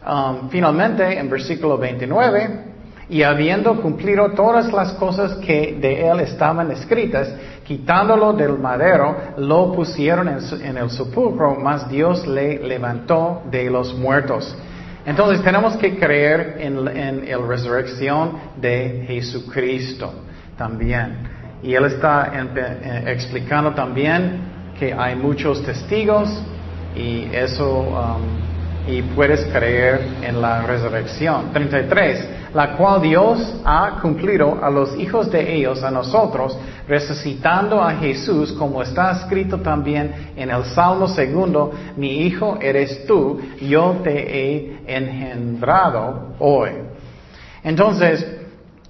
um, 0.06 0.48
finalmente, 0.48 1.18
en 1.18 1.30
versículo 1.30 1.78
29, 1.78 2.70
y 3.10 3.24
habiendo 3.24 3.80
cumplido 3.82 4.30
todas 4.30 4.72
las 4.72 4.92
cosas 4.92 5.34
que 5.38 5.76
de 5.80 6.08
él 6.08 6.20
estaban 6.20 6.70
escritas, 6.70 7.28
quitándolo 7.64 8.32
del 8.32 8.56
madero, 8.56 9.16
lo 9.36 9.72
pusieron 9.72 10.28
en, 10.28 10.76
el 10.76 10.90
sepulcro, 10.90 11.56
mas 11.56 11.88
Dios 11.88 12.26
le 12.26 12.58
levantó 12.60 13.42
de 13.50 13.68
los 13.68 13.94
muertos. 13.94 14.56
Entonces 15.04 15.42
tenemos 15.42 15.76
que 15.76 15.98
creer 15.98 16.56
en, 16.60 16.84
la 16.84 17.38
resurrección 17.38 18.38
de 18.60 19.04
Jesucristo 19.08 20.12
también. 20.56 21.39
Y 21.62 21.74
él 21.74 21.84
está 21.84 22.32
eh, 22.34 23.02
explicando 23.06 23.72
también 23.72 24.40
que 24.78 24.92
hay 24.92 25.14
muchos 25.14 25.62
testigos 25.62 26.28
y 26.96 27.28
eso, 27.32 27.80
um, 27.80 28.90
y 28.90 29.02
puedes 29.02 29.44
creer 29.46 30.00
en 30.22 30.40
la 30.40 30.62
resurrección. 30.62 31.52
33 31.52 32.40
la 32.54 32.76
cual 32.76 33.00
Dios 33.00 33.60
ha 33.64 33.98
cumplido 34.02 34.58
a 34.62 34.70
los 34.70 34.98
hijos 34.98 35.30
de 35.30 35.54
ellos, 35.54 35.82
a 35.82 35.90
nosotros, 35.90 36.56
resucitando 36.88 37.80
a 37.80 37.92
Jesús, 37.92 38.52
como 38.52 38.82
está 38.82 39.12
escrito 39.12 39.58
también 39.58 40.32
en 40.36 40.50
el 40.50 40.64
Salmo 40.64 41.06
segundo, 41.06 41.72
mi 41.96 42.22
hijo 42.22 42.58
eres 42.60 43.06
tú, 43.06 43.40
yo 43.60 44.00
te 44.02 44.10
he 44.10 44.78
engendrado 44.86 46.34
hoy. 46.40 46.70
Entonces, 47.62 48.39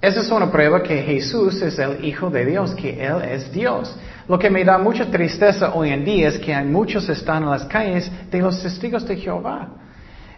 esa 0.01 0.21
es 0.21 0.31
una 0.31 0.51
prueba 0.51 0.81
que 0.81 1.03
Jesús 1.03 1.61
es 1.61 1.77
el 1.77 2.03
Hijo 2.03 2.31
de 2.31 2.45
Dios, 2.45 2.73
que 2.73 3.05
Él 3.05 3.21
es 3.21 3.51
Dios. 3.51 3.95
Lo 4.27 4.39
que 4.39 4.49
me 4.49 4.63
da 4.63 4.79
mucha 4.79 5.05
tristeza 5.11 5.75
hoy 5.75 5.91
en 5.91 6.03
día 6.03 6.29
es 6.29 6.39
que 6.39 6.55
hay 6.55 6.65
muchos 6.65 7.07
están 7.07 7.43
en 7.43 7.51
las 7.51 7.65
calles 7.65 8.11
de 8.31 8.39
los 8.39 8.59
testigos 8.63 9.07
de 9.07 9.17
Jehová. 9.17 9.69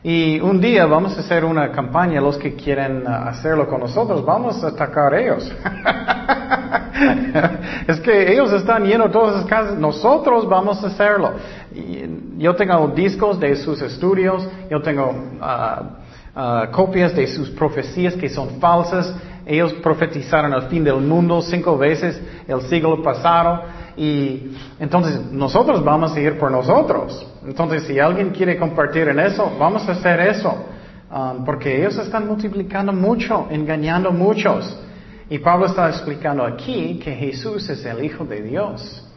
Y 0.04 0.40
un 0.42 0.60
día 0.60 0.86
vamos 0.86 1.18
a 1.18 1.22
hacer 1.22 1.46
una 1.46 1.72
campaña, 1.72 2.20
los 2.20 2.38
que 2.38 2.56
quieren 2.56 3.08
uh, 3.08 3.30
hacerlo 3.30 3.70
con 3.70 3.80
nosotros, 3.80 4.26
vamos 4.26 4.62
a 4.62 4.68
atacar 4.68 5.14
a 5.14 5.22
ellos. 5.22 5.50
es 7.88 8.02
que 8.02 8.34
ellos 8.34 8.52
están 8.52 8.84
llenos 8.84 9.14
todas 9.14 9.38
las 9.38 9.46
casas, 9.46 9.78
nosotros 9.78 10.50
vamos 10.50 10.84
a 10.84 10.88
hacerlo. 10.88 11.36
yo 12.38 12.54
tengo 12.54 12.90
discos 12.90 13.40
de 13.40 13.56
sus 13.56 13.82
estudios, 13.82 14.46
yo 14.70 14.82
tengo 14.82 15.16
uh, 15.40 16.38
uh, 16.38 16.70
copias 16.74 17.16
de 17.16 17.26
sus 17.28 17.50
profecías 17.52 18.14
que 18.16 18.28
son 18.28 18.60
falsas. 18.60 19.16
Ellos 19.46 19.74
profetizaron 19.74 20.54
el 20.54 20.64
fin 20.64 20.84
del 20.84 20.98
mundo 20.98 21.42
cinco 21.42 21.78
veces 21.78 22.20
el 22.48 22.62
siglo 22.64 23.02
pasado. 23.02 23.64
Y 23.96 24.56
entonces 24.80 25.20
nosotros 25.32 25.84
vamos 25.84 26.16
a 26.16 26.20
ir 26.20 26.38
por 26.38 26.52
nosotros. 26.52 27.26
Entonces 27.46 27.84
si 27.84 28.00
alguien 28.00 28.32
quiere 28.32 28.58
compartir 28.58 29.08
en 29.08 29.20
eso, 29.20 29.52
vamos 29.60 29.88
a 29.88 29.92
hacer 29.92 30.20
eso. 30.22 30.66
Um, 31.12 31.46
porque 31.46 31.78
ellos 31.78 31.98
están 31.98 32.28
multiplicando 32.28 32.92
mucho, 32.92 33.48
engañando 33.52 34.12
muchos. 34.12 34.80
Y 35.30 35.40
Pablo 35.40 35.68
está 35.68 35.90
explicando 35.90 36.44
aquí 36.44 37.00
que 37.04 37.14
Jesús 37.14 37.70
es 37.70 37.86
el 37.86 38.04
Hijo 38.04 38.26
de 38.26 38.42
Dios. 38.42 39.13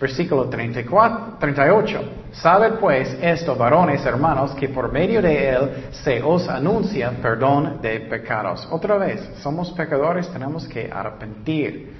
Versículo 0.00 0.48
34, 0.48 1.36
38. 1.38 2.00
Sabe 2.32 2.72
pues 2.72 3.16
esto, 3.22 3.54
varones, 3.54 4.04
hermanos, 4.04 4.52
que 4.54 4.68
por 4.68 4.90
medio 4.90 5.22
de 5.22 5.50
él 5.50 5.70
se 5.92 6.22
os 6.22 6.48
anuncia 6.48 7.12
perdón 7.22 7.80
de 7.80 8.00
pecados. 8.00 8.66
Otra 8.70 8.96
vez, 8.98 9.20
somos 9.40 9.70
pecadores, 9.72 10.28
tenemos 10.28 10.66
que 10.66 10.90
arrepentir. 10.92 11.92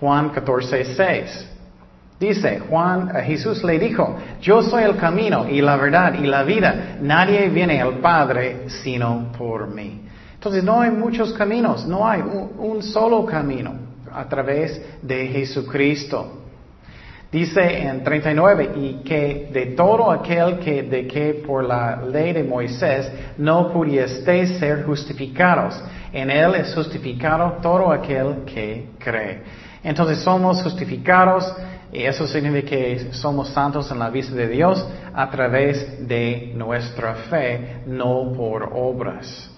Juan 0.00 0.30
14, 0.30 0.84
6. 0.84 1.48
Dice, 2.18 2.60
Juan, 2.60 3.08
Jesús 3.24 3.64
le 3.64 3.78
dijo, 3.78 4.16
yo 4.40 4.62
soy 4.62 4.84
el 4.84 4.96
camino 4.96 5.48
y 5.48 5.60
la 5.60 5.76
verdad 5.76 6.14
y 6.14 6.26
la 6.26 6.44
vida. 6.44 6.98
Nadie 7.00 7.48
viene 7.48 7.80
al 7.80 7.98
Padre 7.98 8.68
sino 8.68 9.32
por 9.36 9.68
mí. 9.68 10.02
Entonces 10.34 10.64
no 10.64 10.80
hay 10.80 10.90
muchos 10.90 11.32
caminos, 11.32 11.86
no 11.86 12.08
hay 12.08 12.20
un, 12.20 12.82
solo 12.82 13.24
camino 13.24 13.74
a 14.12 14.24
través 14.28 14.80
de 15.00 15.28
Jesucristo. 15.28 16.41
Dice 17.32 17.62
en 17.62 18.04
39, 18.04 18.72
y 18.76 18.92
que 19.02 19.48
de 19.50 19.66
todo 19.74 20.10
aquel 20.10 20.58
que 20.58 20.82
de 20.82 21.06
que 21.06 21.42
por 21.46 21.64
la 21.64 22.02
ley 22.02 22.34
de 22.34 22.44
Moisés 22.44 23.10
no 23.38 23.72
pudiesteis 23.72 24.58
ser 24.58 24.84
justificados, 24.84 25.82
en 26.12 26.30
él 26.30 26.56
es 26.56 26.74
justificado 26.74 27.54
todo 27.62 27.90
aquel 27.90 28.44
que 28.44 28.90
cree. 28.98 29.40
Entonces 29.82 30.18
somos 30.18 30.62
justificados 30.62 31.50
y 31.90 32.02
eso 32.02 32.26
significa 32.26 32.68
que 32.68 33.12
somos 33.12 33.48
santos 33.48 33.90
en 33.90 33.98
la 33.98 34.10
vista 34.10 34.34
de 34.34 34.48
Dios 34.48 34.86
a 35.14 35.30
través 35.30 36.06
de 36.06 36.52
nuestra 36.54 37.14
fe, 37.30 37.80
no 37.86 38.34
por 38.36 38.72
obras. 38.74 39.51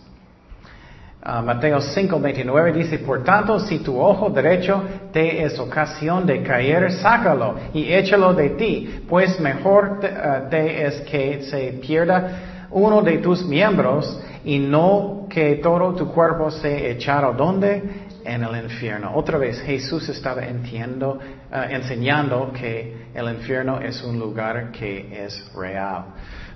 Uh, 1.26 1.40
Mateo 1.42 1.80
5, 1.80 2.20
29 2.20 2.72
dice, 2.72 2.98
por 2.98 3.24
tanto, 3.24 3.58
si 3.58 3.78
tu 3.78 3.98
ojo 3.98 4.28
derecho 4.28 4.82
te 5.10 5.42
es 5.42 5.58
ocasión 5.58 6.26
de 6.26 6.42
caer, 6.42 6.92
sácalo 6.92 7.54
y 7.72 7.90
échalo 7.94 8.34
de 8.34 8.50
ti, 8.50 9.02
pues 9.08 9.40
mejor 9.40 10.00
te, 10.00 10.08
uh, 10.08 10.50
te 10.50 10.86
es 10.86 11.00
que 11.02 11.42
se 11.44 11.78
pierda 11.80 12.66
uno 12.70 13.00
de 13.00 13.18
tus 13.18 13.42
miembros 13.42 14.20
y 14.44 14.58
no 14.58 15.26
que 15.30 15.56
todo 15.62 15.94
tu 15.94 16.12
cuerpo 16.12 16.50
se 16.50 16.90
echara 16.90 17.32
donde 17.32 17.82
en 18.24 18.42
el 18.42 18.62
infierno. 18.62 19.12
Otra 19.14 19.38
vez 19.38 19.60
Jesús 19.62 20.08
estaba 20.08 20.44
entiendo, 20.44 21.18
eh, 21.50 21.66
enseñando 21.70 22.52
que 22.52 23.08
el 23.14 23.28
infierno 23.30 23.80
es 23.80 24.02
un 24.02 24.18
lugar 24.18 24.70
que 24.72 25.24
es 25.24 25.52
real. 25.54 26.04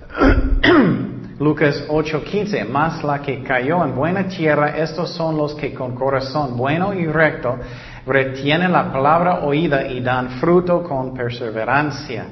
Lucas 1.39 1.85
8:15, 1.87 2.65
más 2.65 3.03
la 3.03 3.21
que 3.21 3.41
cayó 3.41 3.83
en 3.85 3.95
buena 3.95 4.27
tierra, 4.27 4.77
estos 4.77 5.11
son 5.11 5.37
los 5.37 5.55
que 5.55 5.73
con 5.73 5.95
corazón 5.95 6.57
bueno 6.57 6.93
y 6.93 7.05
recto 7.07 7.57
retienen 8.05 8.71
la 8.71 8.91
palabra 8.91 9.45
oída 9.45 9.87
y 9.87 10.01
dan 10.01 10.31
fruto 10.41 10.83
con 10.83 11.13
perseverancia. 11.13 12.25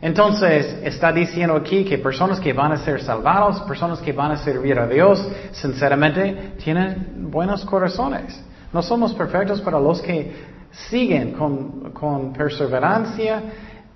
Entonces, 0.00 0.80
está 0.82 1.12
diciendo 1.12 1.56
aquí 1.56 1.84
que 1.84 1.98
personas 1.98 2.40
que 2.40 2.52
van 2.52 2.72
a 2.72 2.76
ser 2.76 3.00
salvados, 3.02 3.60
personas 3.62 4.00
que 4.00 4.12
van 4.12 4.32
a 4.32 4.36
servir 4.36 4.78
a 4.78 4.86
Dios, 4.86 5.26
sinceramente, 5.52 6.54
tienen 6.62 7.30
buenos 7.30 7.64
corazones. 7.64 8.44
No 8.72 8.82
somos 8.82 9.14
perfectos, 9.14 9.60
para 9.60 9.78
los 9.78 10.02
que 10.02 10.32
siguen 10.90 11.32
con, 11.32 12.32
perseverancia, 12.36 13.42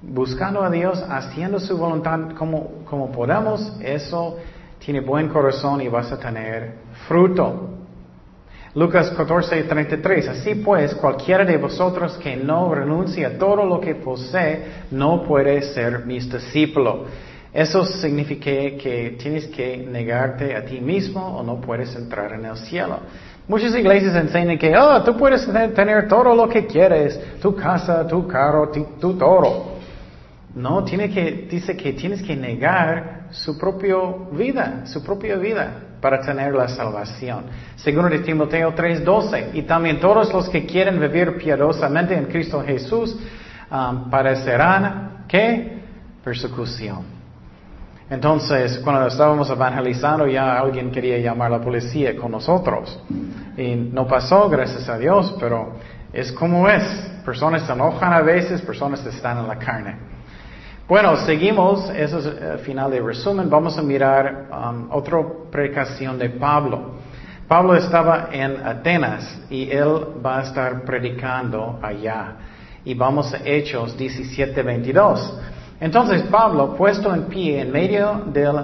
buscando 0.02 0.62
a 0.62 0.70
Dios, 0.70 1.02
haciendo 1.08 1.58
su 1.58 1.76
voluntad 1.76 2.30
como, 2.36 2.84
como 2.84 3.10
podamos, 3.10 3.76
eso 3.80 4.36
tiene 4.78 5.00
buen 5.00 5.28
corazón 5.28 5.80
y 5.80 5.88
vas 5.88 6.10
a 6.12 6.18
tener 6.18 6.74
fruto. 7.06 7.70
Lucas 8.74 9.10
14, 9.10 9.64
33. 9.64 10.28
Así 10.28 10.54
pues, 10.56 10.94
cualquiera 10.94 11.44
de 11.44 11.56
vosotros 11.56 12.16
que 12.18 12.36
no 12.36 12.72
renuncie 12.74 13.26
a 13.26 13.36
todo 13.38 13.64
lo 13.64 13.80
que 13.80 13.96
posee, 13.96 14.84
no 14.90 15.22
puede 15.24 15.62
ser 15.62 16.06
mis 16.06 16.30
discípulo. 16.30 17.06
Eso 17.52 17.84
significa 17.84 18.50
que 18.50 19.16
tienes 19.18 19.46
que 19.46 19.78
negarte 19.78 20.54
a 20.54 20.64
ti 20.64 20.80
mismo 20.80 21.38
o 21.38 21.42
no 21.42 21.60
puedes 21.60 21.94
entrar 21.96 22.32
en 22.34 22.44
el 22.44 22.56
cielo. 22.58 22.98
Muchas 23.48 23.74
iglesias 23.74 24.14
enseñan 24.14 24.58
que, 24.58 24.76
oh, 24.76 25.02
tú 25.02 25.16
puedes 25.16 25.46
tener 25.74 26.06
todo 26.06 26.34
lo 26.34 26.46
que 26.48 26.66
quieres, 26.66 27.18
tu 27.40 27.56
casa, 27.56 28.06
tu 28.06 28.28
carro, 28.28 28.70
tu, 28.70 29.14
todo. 29.14 29.77
No, 30.58 30.82
tiene 30.82 31.08
que, 31.08 31.46
dice 31.48 31.76
que 31.76 31.92
tienes 31.92 32.20
que 32.20 32.34
negar 32.34 33.28
su 33.30 33.56
propia 33.56 33.94
vida, 34.32 34.82
su 34.86 35.04
propia 35.04 35.36
vida 35.36 35.72
para 36.00 36.20
tener 36.20 36.52
la 36.52 36.66
salvación. 36.66 37.44
Segundo 37.76 38.10
de 38.10 38.18
Timoteo 38.18 38.74
3:12. 38.74 39.50
Y 39.54 39.62
también 39.62 40.00
todos 40.00 40.32
los 40.32 40.48
que 40.48 40.66
quieren 40.66 40.98
vivir 40.98 41.38
piadosamente 41.38 42.16
en 42.16 42.24
Cristo 42.24 42.60
Jesús 42.66 43.16
um, 43.70 44.10
¿qué? 45.28 45.78
Persecución. 46.24 47.04
Entonces, 48.10 48.78
cuando 48.78 49.06
estábamos 49.06 49.48
evangelizando, 49.50 50.26
ya 50.26 50.58
alguien 50.58 50.90
quería 50.90 51.18
llamar 51.18 51.52
a 51.52 51.58
la 51.58 51.64
policía 51.64 52.16
con 52.16 52.32
nosotros. 52.32 52.98
Y 53.56 53.76
no 53.76 54.08
pasó, 54.08 54.48
gracias 54.48 54.88
a 54.88 54.98
Dios, 54.98 55.36
pero 55.38 55.74
Es 56.12 56.32
como 56.32 56.68
es. 56.68 56.82
Personas 57.24 57.62
se 57.62 57.72
enojan 57.72 58.12
a 58.12 58.22
veces, 58.22 58.60
personas 58.62 59.04
están 59.06 59.38
en 59.38 59.46
la 59.46 59.56
carne. 59.56 60.17
Bueno, 60.88 61.16
seguimos, 61.18 61.90
eso 61.90 62.18
es 62.18 62.24
el 62.24 62.60
final 62.60 62.90
de 62.90 63.00
resumen. 63.02 63.50
Vamos 63.50 63.76
a 63.76 63.82
mirar 63.82 64.48
um, 64.50 64.90
otra 64.90 65.18
predicación 65.50 66.18
de 66.18 66.30
Pablo. 66.30 66.92
Pablo 67.46 67.74
estaba 67.74 68.30
en 68.32 68.56
Atenas 68.66 69.38
y 69.50 69.70
él 69.70 70.06
va 70.24 70.38
a 70.38 70.42
estar 70.44 70.86
predicando 70.86 71.78
allá. 71.82 72.36
Y 72.86 72.94
vamos 72.94 73.34
a 73.34 73.40
Hechos 73.44 73.98
17, 73.98 74.62
22. 74.62 75.38
Entonces 75.78 76.22
Pablo, 76.22 76.74
puesto 76.74 77.14
en 77.14 77.24
pie 77.24 77.60
en 77.60 77.70
medio 77.70 78.22
del 78.32 78.56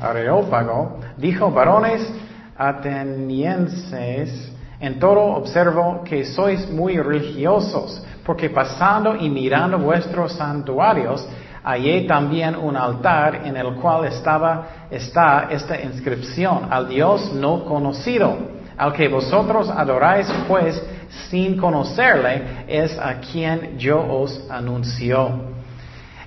areópago, 0.00 0.98
dijo, 1.16 1.52
varones 1.52 2.12
atenienses, 2.56 4.52
en 4.80 4.98
todo 4.98 5.20
observo 5.20 6.02
que 6.02 6.24
sois 6.24 6.68
muy 6.68 6.98
religiosos, 6.98 8.04
porque 8.28 8.50
pasando 8.50 9.16
y 9.16 9.30
mirando 9.30 9.78
vuestros 9.78 10.34
santuarios, 10.34 11.26
hallé 11.64 12.02
también 12.02 12.56
un 12.56 12.76
altar 12.76 13.36
en 13.46 13.56
el 13.56 13.72
cual 13.76 14.04
estaba, 14.04 14.66
está 14.90 15.48
esta 15.50 15.80
inscripción, 15.80 16.68
al 16.68 16.90
Dios 16.90 17.32
no 17.32 17.64
conocido, 17.64 18.36
al 18.76 18.92
que 18.92 19.08
vosotros 19.08 19.70
adoráis, 19.70 20.30
pues 20.46 20.78
sin 21.30 21.56
conocerle, 21.56 22.66
es 22.68 22.98
a 22.98 23.14
quien 23.14 23.78
yo 23.78 23.98
os 23.98 24.44
anuncio. 24.50 25.48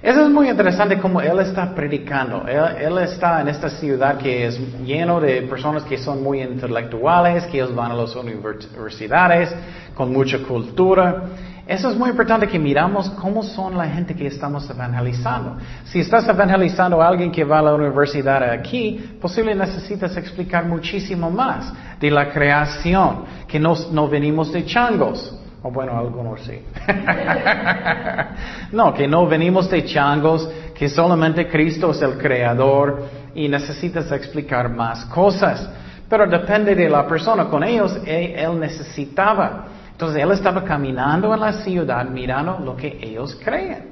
Eso 0.01 0.23
es 0.23 0.31
muy 0.31 0.49
interesante 0.49 0.97
como 0.97 1.21
él 1.21 1.37
está 1.37 1.75
predicando. 1.75 2.47
Él, 2.47 2.97
está 2.97 3.41
en 3.41 3.49
esta 3.49 3.69
ciudad 3.69 4.17
que 4.17 4.47
es 4.47 4.59
lleno 4.83 5.21
de 5.21 5.43
personas 5.43 5.83
que 5.83 5.99
son 5.99 6.23
muy 6.23 6.41
intelectuales, 6.41 7.45
que 7.45 7.57
ellos 7.57 7.75
van 7.75 7.91
a 7.91 7.93
las 7.93 8.15
universidades 8.15 9.53
con 9.93 10.11
mucha 10.11 10.39
cultura. 10.39 11.25
Eso 11.67 11.89
es 11.89 11.95
muy 11.95 12.09
importante 12.09 12.47
que 12.47 12.57
miramos 12.57 13.09
cómo 13.11 13.43
son 13.43 13.77
la 13.77 13.85
gente 13.87 14.15
que 14.15 14.27
estamos 14.27 14.69
evangelizando. 14.69 15.57
Si 15.85 15.99
estás 15.99 16.27
evangelizando 16.27 17.01
a 17.01 17.07
alguien 17.07 17.31
que 17.31 17.43
va 17.43 17.59
a 17.59 17.61
la 17.61 17.73
universidad 17.73 18.43
aquí, 18.49 19.17
posiblemente 19.21 19.71
necesitas 19.71 20.17
explicar 20.17 20.65
muchísimo 20.65 21.29
más 21.29 21.71
de 21.99 22.09
la 22.09 22.31
creación, 22.31 23.25
que 23.47 23.59
no, 23.59 23.75
no 23.91 24.07
venimos 24.07 24.51
de 24.51 24.65
changos. 24.65 25.37
O 25.63 25.69
bueno, 25.69 25.97
algunos 25.97 26.41
sí. 26.41 26.59
no, 28.71 28.93
que 28.93 29.07
no 29.07 29.27
venimos 29.27 29.69
de 29.69 29.85
changos, 29.85 30.49
que 30.73 30.89
solamente 30.89 31.47
Cristo 31.47 31.91
es 31.91 32.01
el 32.01 32.17
creador 32.17 33.03
y 33.35 33.47
necesitas 33.47 34.11
explicar 34.11 34.69
más 34.69 35.05
cosas. 35.05 35.69
Pero 36.09 36.27
depende 36.27 36.73
de 36.73 36.89
la 36.89 37.07
persona. 37.07 37.45
Con 37.45 37.63
ellos, 37.63 37.95
él, 38.05 38.59
necesitaba. 38.59 39.67
Entonces, 40.01 40.23
él 40.23 40.31
estaba 40.31 40.63
caminando 40.63 41.31
en 41.31 41.39
la 41.39 41.53
ciudad 41.53 42.03
mirando 42.09 42.57
lo 42.57 42.75
que 42.75 42.97
ellos 43.03 43.39
creen. 43.43 43.91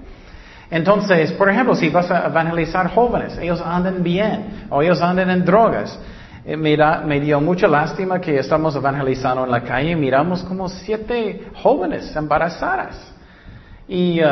Entonces, 0.72 1.32
por 1.34 1.48
ejemplo, 1.52 1.76
si 1.76 1.90
vas 1.90 2.10
a 2.10 2.26
evangelizar 2.26 2.90
jóvenes, 2.96 3.38
ellos 3.38 3.62
andan 3.64 4.02
bien 4.02 4.66
o 4.72 4.82
ellos 4.82 5.00
andan 5.04 5.30
en 5.30 5.46
drogas. 5.46 6.00
Eh, 6.44 6.58
me, 6.58 7.20
dio 7.20 7.40
mucha 7.40 7.68
lástima 7.68 8.20
que 8.20 8.40
estamos 8.40 8.76
evangelizando 8.76 9.44
en 9.46 9.52
la 9.52 9.62
calle 9.62 9.92
y 9.92 9.96
miramos 9.96 10.42
como 10.42 10.68
siete 10.68 11.52
jóvenes 11.62 12.16
embarazadas. 12.16 13.14
Y 13.88 14.20
uh, 14.24 14.28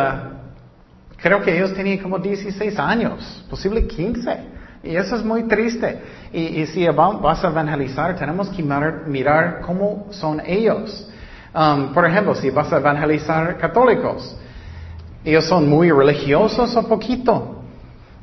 creo 1.17 1.43
que 1.43 1.55
ellos 1.55 1.75
tenían 1.75 1.99
como 1.99 2.17
16 2.17 2.79
años, 2.79 3.45
posible 3.51 3.85
15. 3.85 4.39
Y 4.81 4.95
eso 4.95 5.15
es 5.15 5.23
muy 5.23 5.43
triste. 5.43 6.01
Y, 6.33 6.65
si 6.65 6.87
vas 6.87 7.43
a 7.43 7.49
evangelizar, 7.49 8.15
tenemos 8.15 8.49
que 8.49 8.63
mirar, 8.63 9.61
cómo 9.61 10.07
son 10.09 10.41
ellos. 10.43 11.07
Um, 11.53 11.93
por 11.93 12.05
ejemplo, 12.05 12.35
si 12.35 12.49
vas 12.49 12.71
a 12.71 12.77
evangelizar 12.77 13.57
católicos, 13.57 14.37
ellos 15.23 15.45
son 15.45 15.69
muy 15.69 15.91
religiosos 15.91 16.75
o 16.75 16.87
poquito. 16.87 17.55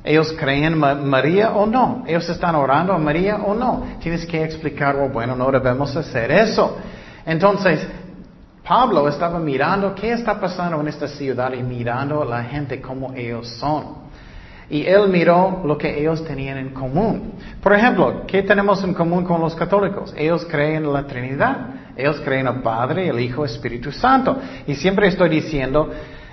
¿Ellos 0.05 0.35
creen 0.39 0.65
en 0.65 1.09
María 1.09 1.53
o 1.53 1.67
no? 1.67 2.05
¿Ellos 2.07 2.29
están 2.29 2.55
orando 2.55 2.93
a 2.93 2.99
María 2.99 3.37
o 3.37 3.55
no? 3.55 3.85
Tienes 4.01 4.27
que 4.27 4.45
explicar, 4.45 4.97
oh, 4.97 5.09
bueno, 5.09 5.35
no 5.35 5.51
debemos 5.51 5.97
hacer 5.97 6.31
eso. 6.31 6.77
Entonces, 7.25 7.87
Pablo 8.63 9.09
estaba 9.09 9.39
mirando 9.39 9.95
qué 9.95 10.13
está 10.13 10.39
pasando 10.39 10.81
en 10.81 10.89
esta 10.89 11.09
ciudad 11.09 11.53
y 11.55 11.63
mirando 11.63 12.23
a 12.23 12.25
la 12.27 12.45
gente 12.45 12.81
como 12.81 13.15
ellos 13.15 13.49
son. 13.59 14.04
Y 14.71 14.87
él 14.87 15.09
miró 15.09 15.63
lo 15.65 15.77
que 15.77 16.01
ellos 16.01 16.25
tenían 16.25 16.59
en 16.59 16.71
común. 16.71 17.35
Por 17.63 17.75
ejemplo, 17.75 18.25
¿qué 18.27 18.43
tenemos 18.43 18.83
en 18.83 18.95
común 18.95 19.25
con 19.25 19.41
los 19.41 19.55
católicos? 19.55 20.15
Ellos 20.17 20.47
creen 20.51 20.85
en 20.85 20.93
la 20.93 21.07
Trinidad. 21.07 21.69
Ellos 21.97 22.21
creen 22.25 22.47
en 22.47 22.57
el 22.57 22.63
Padre, 22.63 23.09
el 23.09 23.21
Hijo, 23.21 23.45
Espíritu 23.45 23.93
Santo. 23.93 24.37
Y 24.67 24.75
siempre 24.75 25.09
estoy 25.09 25.29
diciendo, 25.29 25.91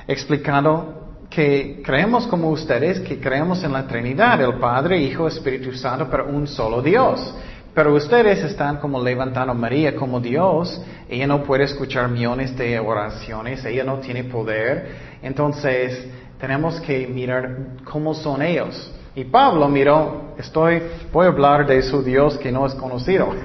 explicando 0.08 1.02
que 1.30 1.82
creemos 1.84 2.28
como 2.28 2.50
ustedes, 2.50 3.00
que 3.00 3.20
creemos 3.20 3.64
en 3.64 3.72
la 3.72 3.88
Trinidad, 3.88 4.42
el 4.42 4.56
Padre, 4.56 5.02
Hijo, 5.02 5.28
Espíritu 5.28 5.74
Santo, 5.74 6.08
pero 6.10 6.28
un 6.28 6.48
solo 6.48 6.82
Dios. 6.82 7.34
Pero 7.74 7.94
ustedes 7.94 8.44
están 8.44 8.78
como 8.78 9.02
levantando 9.02 9.54
a 9.54 9.56
María 9.56 9.96
como 9.96 10.20
Dios. 10.20 10.82
Ella 11.08 11.28
no 11.28 11.44
puede 11.44 11.64
escuchar 11.64 12.10
millones 12.10 12.58
de 12.58 12.78
oraciones, 12.80 13.64
ella 13.64 13.86
no 13.86 14.00
tiene 14.00 14.26
poder. 14.26 15.12
Entonces, 15.22 16.06
tenemos 16.42 16.82
que 16.82 17.06
mirar 17.06 17.56
cómo 17.86 18.16
son 18.16 18.42
ellos. 18.42 18.92
Y 19.14 19.26
Pablo 19.26 19.70
miró, 19.70 20.34
estoy, 20.40 20.82
voy 21.14 21.28
a 21.28 21.30
hablar 21.30 21.68
de 21.68 21.84
su 21.84 22.02
Dios 22.02 22.36
que 22.40 22.52
no 22.52 22.66
es 22.66 22.74
conocido. 22.74 23.30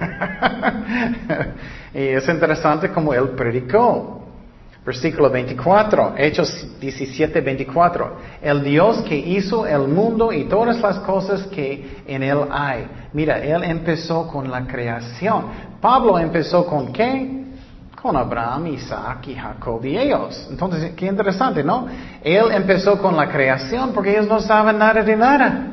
y 1.95 1.99
es 1.99 2.27
interesante 2.27 2.91
como 2.91 3.13
él 3.13 3.29
predicó. 3.37 4.23
Versículo 4.87 5.29
24, 5.29 6.15
Hechos 6.17 6.79
17, 6.81 7.41
24. 7.41 8.17
El 8.41 8.65
Dios 8.65 9.03
que 9.03 9.17
hizo 9.17 9.67
el 9.67 9.89
mundo 9.89 10.33
y 10.33 10.45
todas 10.45 10.81
las 10.81 10.99
cosas 11.01 11.43
que 11.49 12.03
en 12.07 12.23
él 12.23 12.39
hay. 12.51 12.87
Mira, 13.13 13.41
él 13.41 13.63
empezó 13.65 14.27
con 14.29 14.51
la 14.51 14.67
creación. 14.67 15.47
Pablo 15.83 16.19
empezó 16.19 16.65
con 16.65 16.93
qué? 16.93 17.46
Con 18.01 18.17
Abraham, 18.17 18.69
Isaac 18.69 19.27
y 19.29 19.35
Jacob 19.35 19.85
y 19.85 19.97
ellos. 19.97 20.47
Entonces, 20.51 20.93
qué 20.95 21.07
interesante, 21.07 21.65
¿no? 21.65 21.87
Él 22.23 22.53
empezó 22.53 22.99
con 22.99 23.17
la 23.17 23.29
creación 23.29 23.93
porque 23.93 24.13
ellos 24.13 24.29
no 24.29 24.41
saben 24.41 24.79
nada 24.79 25.03
de 25.03 25.17
nada. 25.17 25.73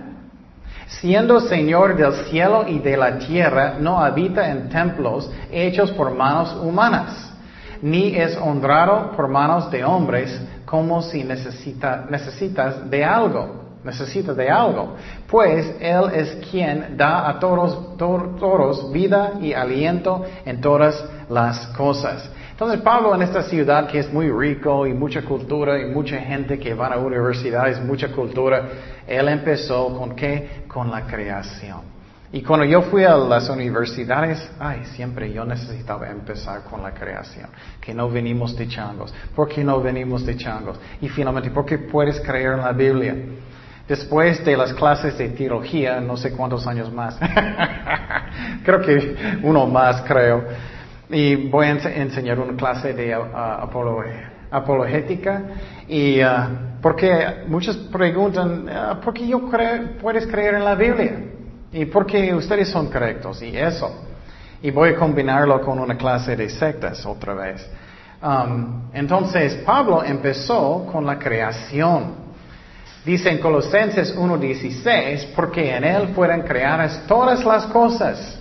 Siendo 0.87 1.39
Señor 1.39 1.95
del 1.95 2.13
cielo 2.25 2.65
y 2.67 2.79
de 2.79 2.97
la 2.97 3.17
tierra, 3.17 3.75
no 3.79 3.99
habita 3.99 4.49
en 4.49 4.69
templos 4.69 5.29
hechos 5.51 5.91
por 5.91 6.13
manos 6.13 6.55
humanas 6.61 7.33
ni 7.83 8.15
es 8.15 8.37
honrado 8.37 9.11
por 9.11 9.27
manos 9.27 9.69
de 9.69 9.83
hombres 9.83 10.39
como 10.65 11.01
si 11.01 11.25
necesita, 11.25 12.05
necesitas 12.09 12.89
de 12.89 13.03
algo, 13.03 13.62
necesita 13.83 14.33
de 14.33 14.49
algo, 14.49 14.95
pues 15.29 15.75
Él 15.79 16.11
es 16.13 16.37
quien 16.49 16.95
da 16.97 17.29
a 17.29 17.39
todos, 17.39 17.97
todos 17.97 18.91
vida 18.91 19.33
y 19.41 19.53
aliento 19.53 20.23
en 20.45 20.61
todas 20.61 21.03
las 21.29 21.67
cosas. 21.67 22.29
Entonces 22.51 22.81
Pablo 22.81 23.15
en 23.15 23.23
esta 23.23 23.43
ciudad 23.43 23.87
que 23.87 23.99
es 23.99 24.13
muy 24.13 24.29
rico 24.29 24.85
y 24.85 24.93
mucha 24.93 25.23
cultura 25.23 25.81
y 25.81 25.85
mucha 25.85 26.17
gente 26.19 26.59
que 26.59 26.73
va 26.73 26.87
a 26.87 26.99
universidades, 26.99 27.83
mucha 27.83 28.09
cultura, 28.11 28.69
él 29.07 29.27
empezó 29.27 29.97
con 29.97 30.15
qué? 30.15 30.63
Con 30.67 30.91
la 30.91 31.05
creación. 31.07 31.93
Y 32.31 32.41
cuando 32.41 32.65
yo 32.65 32.81
fui 32.81 33.03
a 33.03 33.15
las 33.15 33.47
universidades, 33.47 34.49
ay, 34.59 34.85
siempre 34.95 35.31
yo 35.31 35.45
necesitaba 35.45 36.09
empezar 36.09 36.63
con 36.63 36.81
la 36.81 36.91
creación, 36.91 37.47
que 37.79 37.93
no 37.93 38.09
venimos 38.09 38.55
de 38.55 38.67
changos. 38.67 39.13
¿Por 39.35 39.49
qué 39.49 39.63
no 39.63 39.79
venimos 39.81 40.25
de 40.25 40.35
changos? 40.35 40.79
Y 40.99 41.09
finalmente, 41.09 41.51
¿por 41.51 41.63
qué 41.63 41.77
puedes 41.77 42.19
creer 42.21 42.53
en 42.53 42.61
la 42.61 42.71
Biblia? 42.71 43.15
Después 43.87 44.43
de 44.45 44.55
las 44.55 44.73
clases 44.73 45.17
de 45.17 45.29
teología, 45.29 45.99
no 45.99 46.15
sé 46.15 46.31
cuántos 46.31 46.65
años 46.67 46.91
más, 46.91 47.19
creo 48.63 48.81
que 48.81 49.15
uno 49.43 49.67
más 49.67 50.01
creo, 50.03 50.45
y 51.09 51.49
voy 51.49 51.67
a 51.67 51.71
enseñar 51.71 52.39
una 52.39 52.55
clase 52.55 52.93
de 52.93 53.17
uh, 53.17 53.23
apologética, 54.51 55.41
y 55.87 56.23
uh, 56.23 56.27
porque 56.81 57.43
muchos 57.47 57.75
preguntan, 57.91 58.69
uh, 58.69 59.01
¿por 59.01 59.13
qué 59.13 59.27
yo 59.27 59.41
puedes 60.01 60.27
creer 60.27 60.55
en 60.55 60.63
la 60.63 60.75
Biblia? 60.75 61.15
Y 61.73 61.85
porque 61.85 62.33
ustedes 62.33 62.69
son 62.69 62.89
correctos 62.89 63.41
y 63.41 63.57
eso. 63.57 64.05
Y 64.61 64.71
voy 64.71 64.91
a 64.91 64.95
combinarlo 64.95 65.59
con 65.59 65.79
una 65.79 65.97
clase 65.97 66.35
de 66.37 66.49
sectas 66.49 67.05
otra 67.05 67.33
vez. 67.33 67.69
Um, 68.21 68.83
entonces, 68.93 69.55
Pablo 69.65 70.03
empezó 70.03 70.85
con 70.89 71.05
la 71.05 71.19
creación. 71.19 72.22
Dice 73.05 73.29
en 73.29 73.39
Colosenses 73.39 74.15
1.16, 74.15 75.33
porque 75.35 75.75
en 75.75 75.83
él 75.83 76.09
fueron 76.15 76.41
creadas 76.41 77.03
todas 77.05 77.43
las 77.43 77.65
cosas. 77.65 78.39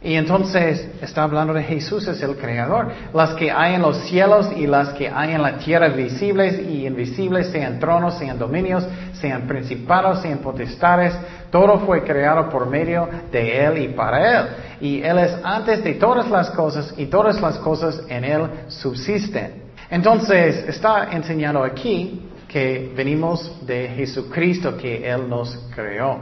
Y 0.00 0.14
entonces 0.14 0.88
está 1.02 1.24
hablando 1.24 1.52
de 1.52 1.64
Jesús 1.64 2.06
es 2.06 2.22
el 2.22 2.36
creador. 2.36 2.92
Las 3.12 3.34
que 3.34 3.50
hay 3.50 3.74
en 3.74 3.82
los 3.82 3.98
cielos 4.04 4.48
y 4.56 4.66
las 4.66 4.90
que 4.90 5.08
hay 5.08 5.32
en 5.32 5.42
la 5.42 5.58
tierra, 5.58 5.88
visibles 5.88 6.60
y 6.60 6.86
invisibles, 6.86 7.48
sean 7.48 7.80
tronos, 7.80 8.16
sean 8.16 8.38
dominios, 8.38 8.86
sean 9.14 9.42
principados, 9.48 10.22
sean 10.22 10.38
potestades, 10.38 11.14
todo 11.50 11.80
fue 11.80 12.04
creado 12.04 12.48
por 12.48 12.66
medio 12.68 13.08
de 13.32 13.66
Él 13.66 13.78
y 13.82 13.88
para 13.88 14.40
Él. 14.40 14.46
Y 14.80 15.02
Él 15.02 15.18
es 15.18 15.36
antes 15.42 15.82
de 15.82 15.94
todas 15.94 16.30
las 16.30 16.50
cosas 16.50 16.94
y 16.96 17.06
todas 17.06 17.40
las 17.40 17.58
cosas 17.58 18.00
en 18.08 18.24
Él 18.24 18.48
subsisten. 18.68 19.64
Entonces 19.90 20.64
está 20.68 21.08
enseñando 21.10 21.64
aquí 21.64 22.22
que 22.48 22.90
venimos 22.96 23.64
de 23.66 23.88
Jesucristo, 23.88 24.76
que 24.76 25.08
Él 25.08 25.28
nos 25.28 25.54
creó. 25.74 26.18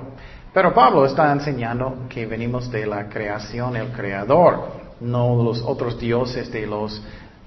Pero 0.52 0.74
Pablo 0.74 1.06
está 1.06 1.30
enseñando 1.32 2.06
que 2.08 2.26
venimos 2.26 2.70
de 2.70 2.86
la 2.86 3.08
creación, 3.08 3.76
el 3.76 3.88
creador, 3.92 4.68
no 5.00 5.42
los 5.42 5.62
otros 5.62 5.98
dioses 5.98 6.50
de 6.50 6.66
los 6.66 7.00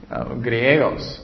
uh, 0.09 0.39
griegos. 0.39 1.21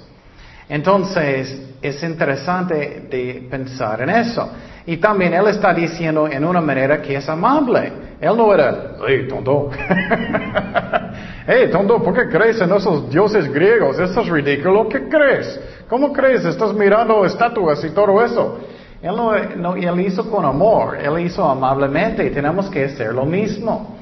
Entonces, 0.68 1.76
es 1.82 2.04
interesante 2.04 3.08
de 3.10 3.48
pensar 3.50 4.02
en 4.02 4.10
eso. 4.10 4.50
Y 4.88 4.98
también 4.98 5.34
él 5.34 5.48
está 5.48 5.74
diciendo 5.74 6.28
en 6.28 6.44
una 6.44 6.62
manera 6.62 7.02
que 7.02 7.16
es 7.16 7.30
amable. 7.30 7.92
Él 8.20 8.36
no 8.36 8.54
era, 8.54 8.96
hey, 9.08 9.28
tonto. 9.28 9.70
hey, 11.48 11.70
tonto, 11.72 12.02
¿por 12.02 12.14
qué 12.14 12.30
crees 12.30 12.62
en 12.62 12.72
esos 12.74 13.10
dioses 13.10 13.52
griegos? 13.52 14.00
Eso 14.00 14.22
es 14.22 14.28
ridículo. 14.28 14.88
¿Qué 14.90 15.08
crees? 15.08 15.60
¿Cómo 15.90 16.12
crees? 16.12 16.44
Estás 16.46 16.74
mirando 16.74 17.26
estatuas 17.26 17.84
y 17.84 17.92
todo 17.92 18.24
eso. 18.24 18.60
Él, 19.02 19.16
no, 19.58 19.76
él 19.76 20.00
hizo 20.02 20.30
con 20.30 20.46
amor, 20.46 20.98
Él 20.98 21.20
hizo 21.20 21.44
amablemente 21.44 22.26
y 22.26 22.32
tenemos 22.32 22.70
que 22.70 22.86
hacer 22.86 23.14
lo 23.14 23.26
mismo. 23.26 23.96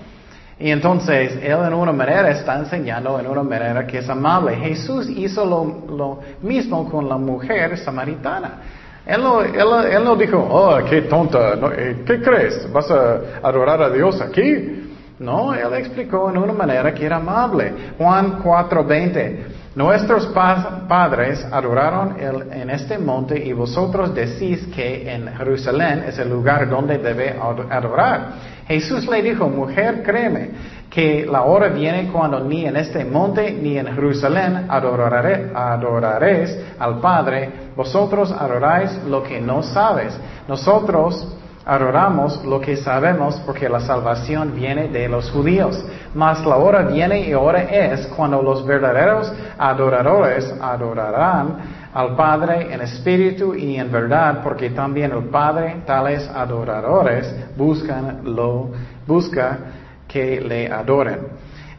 Y 0.57 0.69
entonces 0.69 1.39
Él 1.41 1.57
en 1.65 1.73
una 1.73 1.91
manera 1.91 2.29
está 2.29 2.57
enseñando 2.57 3.19
en 3.19 3.27
una 3.27 3.43
manera 3.43 3.85
que 3.85 3.97
es 3.97 4.09
amable. 4.09 4.55
Jesús 4.55 5.09
hizo 5.09 5.45
lo, 5.45 6.19
mismo 6.41 6.89
con 6.89 7.09
la 7.09 7.17
mujer 7.17 7.77
samaritana. 7.77 8.61
Él 9.05 9.21
no, 9.21 9.41
él, 9.41 10.03
no 10.05 10.15
dijo, 10.15 10.37
oh, 10.37 10.77
qué 10.89 11.01
tonta, 11.01 11.55
eh, 11.75 12.03
¿qué 12.05 12.21
crees? 12.21 12.71
¿Vas 12.71 12.89
a 12.89 13.19
adorar 13.43 13.81
a 13.81 13.89
Dios 13.89 14.21
aquí? 14.21 14.83
No, 15.19 15.53
Él 15.53 15.73
explicó 15.73 16.29
en 16.29 16.37
una 16.37 16.53
manera 16.53 16.93
que 16.93 17.05
era 17.05 17.17
amable. 17.17 17.73
Juan 17.97 18.41
4:20. 18.41 19.62
Nuestros 19.75 20.27
padres 20.27 21.43
adoraron 21.51 22.15
en 22.19 22.69
este 22.69 22.99
monte 22.99 23.43
y 23.43 23.53
vosotros 23.53 24.13
decís 24.13 24.67
que 24.67 25.11
en 25.11 25.27
Jerusalén 25.35 26.03
es 26.07 26.19
el 26.19 26.29
lugar 26.29 26.69
donde 26.69 26.99
debe 26.99 27.35
adorar. 27.69 28.33
Jesús 28.67 29.07
le 29.07 29.23
dijo, 29.23 29.49
mujer, 29.49 30.03
créeme, 30.03 30.51
que 30.91 31.25
la 31.25 31.41
hora 31.41 31.69
viene 31.69 32.11
cuando 32.11 32.39
ni 32.39 32.65
en 32.67 32.75
este 32.75 33.03
monte 33.03 33.51
ni 33.51 33.79
en 33.79 33.87
Jerusalén 33.87 34.67
adoraréis 34.69 36.55
al 36.77 36.99
Padre. 36.99 37.49
Vosotros 37.75 38.31
adoráis 38.31 38.91
lo 39.07 39.23
que 39.23 39.41
no 39.41 39.63
sabes. 39.63 40.15
Nosotros 40.47 41.35
adoramos 41.65 42.43
lo 42.43 42.59
que 42.59 42.77
sabemos 42.77 43.41
porque 43.45 43.69
la 43.69 43.79
salvación 43.79 44.53
viene 44.53 44.87
de 44.89 45.07
los 45.07 45.29
judíos. 45.31 45.83
Mas 46.13 46.45
la 46.45 46.57
hora 46.57 46.83
viene 46.83 47.21
y 47.21 47.31
ahora 47.31 47.63
es 47.63 48.07
cuando 48.07 48.41
los 48.41 48.65
verdaderos 48.65 49.31
adoradores 49.57 50.53
adorarán 50.61 51.83
al 51.93 52.15
Padre 52.15 52.73
en 52.73 52.81
espíritu 52.81 53.53
y 53.53 53.77
en 53.77 53.91
verdad, 53.91 54.41
porque 54.43 54.71
también 54.71 55.11
el 55.11 55.25
Padre, 55.25 55.83
tales 55.85 56.27
adoradores, 56.27 57.33
buscan 57.55 58.21
lo, 58.23 58.71
busca 59.05 59.59
que 60.07 60.41
le 60.41 60.71
adoren. 60.71 61.19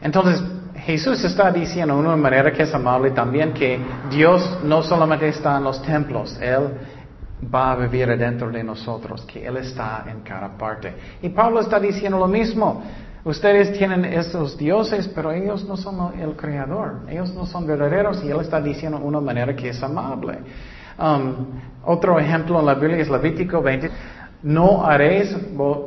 Entonces, 0.01 0.41
Jesús 0.75 1.23
está 1.23 1.51
diciendo 1.51 1.95
de 1.95 1.99
una 1.99 2.15
manera 2.15 2.51
que 2.51 2.63
es 2.63 2.73
amable 2.73 3.11
también 3.11 3.53
que 3.53 3.79
Dios 4.09 4.59
no 4.63 4.83
solamente 4.83 5.27
está 5.29 5.57
en 5.57 5.63
los 5.63 5.81
templos, 5.81 6.37
Él 6.39 6.69
va 7.53 7.71
a 7.71 7.75
vivir 7.75 8.17
dentro 8.17 8.49
de 8.49 8.63
nosotros, 8.63 9.25
que 9.25 9.45
Él 9.45 9.57
está 9.57 10.05
en 10.07 10.21
cada 10.21 10.57
parte. 10.57 10.93
Y 11.21 11.29
Pablo 11.29 11.59
está 11.59 11.79
diciendo 11.79 12.17
lo 12.17 12.27
mismo. 12.27 12.83
Ustedes 13.23 13.73
tienen 13.77 14.05
esos 14.05 14.57
dioses, 14.57 15.07
pero 15.07 15.31
ellos 15.31 15.65
no 15.65 15.75
son 15.75 16.19
el 16.19 16.35
creador. 16.35 17.01
Ellos 17.09 17.33
no 17.33 17.45
son 17.45 17.65
verdaderos 17.65 18.23
y 18.23 18.29
Él 18.29 18.39
está 18.39 18.61
diciendo 18.61 18.99
de 18.99 19.05
una 19.05 19.19
manera 19.19 19.55
que 19.55 19.69
es 19.69 19.81
amable. 19.81 20.39
Um, 20.97 21.47
otro 21.83 22.19
ejemplo 22.19 22.59
en 22.59 22.65
la 22.65 22.75
Biblia 22.75 22.97
es 22.97 23.09
Levítico 23.09 23.61
20. 23.61 23.89
No 24.45 24.85
haréis 24.85 25.35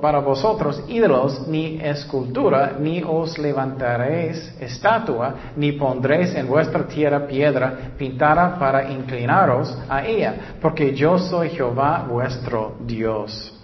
para 0.03 0.18
vosotros 0.18 0.83
ídolos 0.88 1.47
ni 1.47 1.81
escultura, 1.81 2.73
ni 2.77 3.05
os 3.07 3.38
levantaréis 3.38 4.53
estatua, 4.59 5.53
ni 5.55 5.71
pondréis 5.79 6.35
en 6.35 6.49
vuestra 6.49 6.83
tierra 6.88 7.25
piedra 7.25 7.92
pintada 7.97 8.59
para 8.59 8.90
inclinaros 8.90 9.79
a 9.88 10.05
ella, 10.05 10.57
porque 10.61 10.92
yo 10.92 11.21
soy 11.21 11.51
Jehová 11.51 12.05
vuestro 12.11 12.75
Dios. 12.85 13.55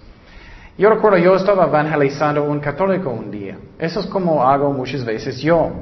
Yo 0.79 0.91
recuerdo, 0.91 1.19
yo 1.19 1.35
estaba 1.35 1.67
evangelizando 1.67 2.45
un 2.45 2.61
católico 2.61 3.11
un 3.11 3.33
día. 3.33 3.59
Eso 3.77 3.99
es 3.99 4.07
como 4.07 4.45
hago 4.45 4.73
muchas 4.73 5.05
veces 5.05 5.41
yo. 5.41 5.73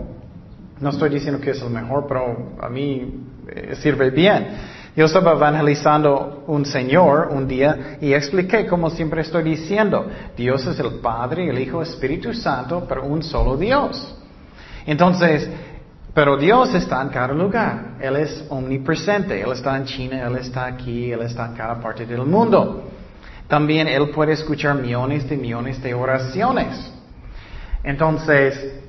No 0.81 0.89
estoy 0.89 1.11
diciendo 1.11 1.39
que 1.39 1.51
es 1.51 1.61
el 1.61 1.69
mejor, 1.69 2.07
pero 2.09 2.55
a 2.59 2.69
mí 2.71 3.27
eh, 3.47 3.75
sirve 3.77 4.09
bien. 4.09 4.49
Yo 4.95 5.07
estaba 5.07 5.33
evangelizando 5.33 6.45
un 6.47 6.67
señor 6.67 7.29
un 7.31 7.49
día 7.49 7.97
y 8.01 8.13
expliqué, 8.13 8.67
como 8.67 8.91
siempre 8.91 9.23
estoy 9.23 9.43
diciendo, 9.43 10.07
Dios 10.37 10.67
es 10.67 10.79
el 10.79 11.01
Padre, 11.01 11.49
el 11.49 11.59
Hijo, 11.59 11.81
Espíritu 11.83 12.35
Santo, 12.35 12.85
pero 12.87 13.05
un 13.05 13.23
solo 13.23 13.57
Dios. 13.57 14.15
Entonces, 14.85 15.49
pero 16.15 16.37
Dios 16.37 16.75
está 16.75 17.01
en 17.01 17.09
cada 17.09 17.33
lugar. 17.33 17.97
Él 18.01 18.17
es 18.17 18.45
omnipresente. 18.51 19.41
Él 19.41 19.53
está 19.53 19.77
en 19.77 19.85
China, 19.87 20.27
Él 20.27 20.37
está 20.37 20.67
aquí, 20.67 21.11
Él 21.11 21.23
está 21.23 21.47
en 21.47 21.55
cada 21.55 21.81
parte 21.81 22.05
del 22.05 22.27
mundo. 22.27 22.91
También 23.49 23.89
Él 23.89 24.11
puede 24.11 24.33
escuchar 24.33 24.77
millones 24.77 25.29
de 25.29 25.37
millones 25.37 25.83
de 25.83 25.95
oraciones. 25.95 26.93
Entonces, 27.83 28.82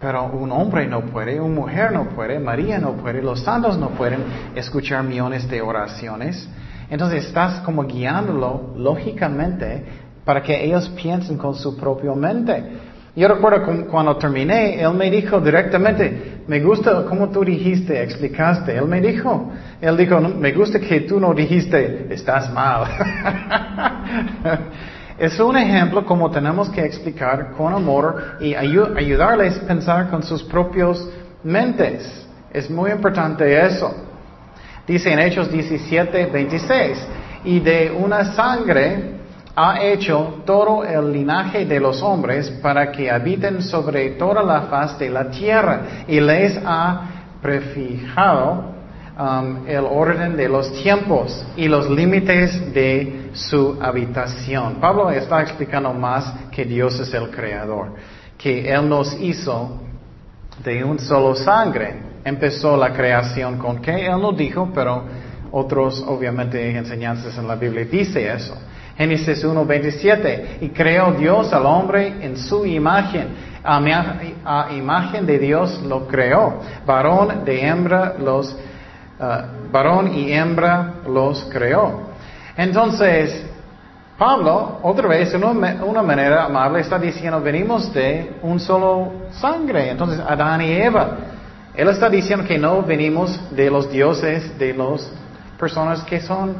pero 0.00 0.26
un 0.26 0.52
hombre 0.52 0.86
no 0.86 1.02
puede, 1.02 1.40
una 1.40 1.54
mujer 1.54 1.92
no 1.92 2.08
puede, 2.10 2.38
María 2.38 2.78
no 2.78 2.92
puede, 2.92 3.20
los 3.20 3.40
santos 3.40 3.76
no 3.76 3.90
pueden 3.90 4.20
escuchar 4.54 5.02
millones 5.02 5.48
de 5.48 5.60
oraciones. 5.60 6.48
Entonces 6.88 7.26
estás 7.26 7.60
como 7.60 7.84
guiándolo 7.84 8.74
lógicamente 8.76 9.84
para 10.24 10.42
que 10.42 10.64
ellos 10.64 10.88
piensen 10.90 11.36
con 11.36 11.54
su 11.54 11.76
propia 11.76 12.14
mente. 12.14 12.62
Yo 13.16 13.26
recuerdo 13.26 13.86
cuando 13.90 14.16
terminé, 14.16 14.80
él 14.80 14.94
me 14.94 15.10
dijo 15.10 15.40
directamente, 15.40 16.42
me 16.46 16.60
gusta 16.60 17.04
como 17.04 17.30
tú 17.30 17.44
dijiste, 17.44 18.00
explicaste. 18.00 18.76
Él 18.76 18.86
me 18.86 19.00
dijo, 19.00 19.50
él 19.80 19.96
dijo, 19.96 20.20
me 20.20 20.52
gusta 20.52 20.78
que 20.78 21.00
tú 21.00 21.18
no 21.18 21.34
dijiste, 21.34 22.06
estás 22.14 22.52
mal. 22.52 22.86
Es 25.18 25.40
un 25.40 25.56
ejemplo 25.56 26.06
como 26.06 26.30
tenemos 26.30 26.68
que 26.70 26.84
explicar 26.84 27.50
con 27.56 27.74
amor 27.74 28.36
y 28.40 28.54
ayudarles 28.54 29.58
a 29.58 29.66
pensar 29.66 30.10
con 30.10 30.22
sus 30.22 30.44
propios 30.44 31.08
mentes. 31.42 32.26
Es 32.52 32.70
muy 32.70 32.92
importante 32.92 33.66
eso. 33.66 33.92
Dice 34.86 35.12
en 35.12 35.18
Hechos 35.18 35.50
17, 35.50 36.26
26, 36.26 37.06
y 37.44 37.58
de 37.58 37.90
una 37.90 38.32
sangre 38.32 39.18
ha 39.56 39.82
hecho 39.82 40.42
todo 40.46 40.84
el 40.84 41.12
linaje 41.12 41.66
de 41.66 41.80
los 41.80 42.00
hombres 42.00 42.48
para 42.62 42.92
que 42.92 43.10
habiten 43.10 43.60
sobre 43.60 44.10
toda 44.10 44.40
la 44.44 44.62
faz 44.62 44.98
de 45.00 45.10
la 45.10 45.28
tierra 45.30 46.04
y 46.06 46.20
les 46.20 46.60
ha 46.64 47.02
prefijado 47.42 48.77
Um, 49.18 49.66
el 49.66 49.84
orden 49.84 50.36
de 50.36 50.48
los 50.48 50.72
tiempos 50.80 51.44
y 51.56 51.66
los 51.66 51.90
límites 51.90 52.72
de 52.72 53.30
su 53.32 53.76
habitación. 53.82 54.76
Pablo 54.76 55.10
está 55.10 55.42
explicando 55.42 55.92
más 55.92 56.32
que 56.52 56.64
Dios 56.64 57.00
es 57.00 57.12
el 57.12 57.28
creador, 57.28 57.94
que 58.38 58.72
Él 58.72 58.88
nos 58.88 59.20
hizo 59.20 59.80
de 60.62 60.84
un 60.84 61.00
solo 61.00 61.34
sangre. 61.34 61.96
Empezó 62.24 62.76
la 62.76 62.92
creación 62.92 63.58
con 63.58 63.82
que 63.82 64.06
Él 64.06 64.20
no 64.22 64.30
dijo, 64.30 64.70
pero 64.72 65.02
otros 65.50 66.00
obviamente 66.06 66.76
enseñanzas 66.76 67.36
en 67.36 67.48
la 67.48 67.56
Biblia 67.56 67.86
dice 67.86 68.32
eso. 68.32 68.56
Génesis 68.96 69.44
1.27, 69.44 70.58
y 70.60 70.68
creó 70.68 71.10
Dios 71.10 71.52
al 71.52 71.66
hombre 71.66 72.24
en 72.24 72.36
su 72.36 72.64
imagen, 72.64 73.30
a, 73.64 73.80
a 74.44 74.72
imagen 74.72 75.26
de 75.26 75.40
Dios 75.40 75.82
lo 75.82 76.06
creó, 76.06 76.60
varón 76.86 77.44
de 77.44 77.66
hembra 77.66 78.14
los 78.16 78.56
Ah, 79.20 79.46
varón 79.72 80.14
y 80.14 80.32
hembra 80.32 80.94
los 81.06 81.44
creó. 81.50 82.08
Entonces, 82.56 83.44
Pablo, 84.16 84.78
otra 84.82 85.08
vez, 85.08 85.32
de 85.32 85.38
una, 85.38 86.02
manera 86.02 86.44
amable, 86.44 86.80
está 86.80 86.98
diciendo, 86.98 87.40
venimos 87.40 87.92
de 87.92 88.36
un 88.42 88.58
solo 88.60 89.12
sangre. 89.32 89.90
Entonces, 89.90 90.20
Adán 90.20 90.60
y 90.62 90.72
Eva. 90.72 91.16
Él 91.74 91.88
está 91.88 92.08
diciendo 92.08 92.44
que 92.44 92.58
no 92.58 92.82
venimos 92.82 93.40
de 93.54 93.70
los 93.70 93.90
dioses, 93.90 94.58
de 94.58 94.74
las 94.74 95.10
personas 95.58 96.02
que 96.02 96.20
son 96.20 96.56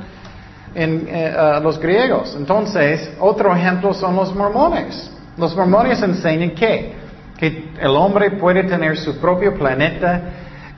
eh, 0.74 1.34
ah, 1.36 1.60
los 1.62 1.78
griegos. 1.78 2.34
Entonces, 2.36 3.10
otro 3.18 3.54
ejemplo 3.54 3.92
son 3.94 4.14
los 4.14 4.34
mormones. 4.34 5.10
Los 5.36 5.56
mormones 5.56 6.00
enseñan 6.02 6.50
que 6.50 6.98
que 7.38 7.70
el 7.80 7.90
hombre 7.90 8.32
puede 8.32 8.64
tener 8.64 8.98
su 8.98 9.16
propio 9.18 9.54
planeta 9.54 10.20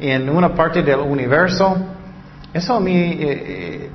en 0.01 0.29
una 0.29 0.55
parte 0.55 0.83
del 0.83 1.01
universo. 1.01 1.77
Eso 2.53 2.75
a 2.75 2.81
mí 2.81 2.97
eh, 2.97 3.91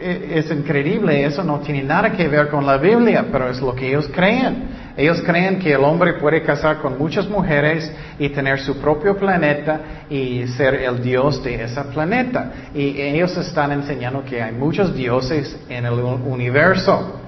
eh, 0.00 0.32
es 0.34 0.50
increíble, 0.50 1.24
eso 1.24 1.44
no 1.44 1.60
tiene 1.60 1.82
nada 1.82 2.12
que 2.12 2.26
ver 2.28 2.48
con 2.48 2.66
la 2.66 2.76
Biblia, 2.76 3.26
pero 3.30 3.48
es 3.48 3.60
lo 3.60 3.74
que 3.74 3.88
ellos 3.88 4.08
creen. 4.12 4.84
Ellos 4.96 5.22
creen 5.22 5.58
que 5.58 5.72
el 5.72 5.82
hombre 5.82 6.14
puede 6.14 6.42
casar 6.42 6.78
con 6.78 6.96
muchas 6.98 7.28
mujeres 7.28 7.90
y 8.18 8.28
tener 8.28 8.60
su 8.60 8.78
propio 8.78 9.16
planeta 9.16 9.80
y 10.08 10.46
ser 10.48 10.74
el 10.74 11.02
dios 11.02 11.42
de 11.42 11.64
ese 11.64 11.82
planeta. 11.84 12.52
Y 12.74 13.00
ellos 13.00 13.36
están 13.36 13.72
enseñando 13.72 14.24
que 14.24 14.40
hay 14.40 14.52
muchos 14.52 14.94
dioses 14.94 15.58
en 15.68 15.86
el 15.86 15.94
universo. 15.94 17.20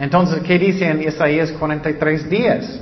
Entonces, 0.00 0.42
¿qué 0.42 0.58
dice 0.58 0.88
en 0.88 1.02
Isaías 1.02 1.52
43 1.52 2.28
días? 2.28 2.80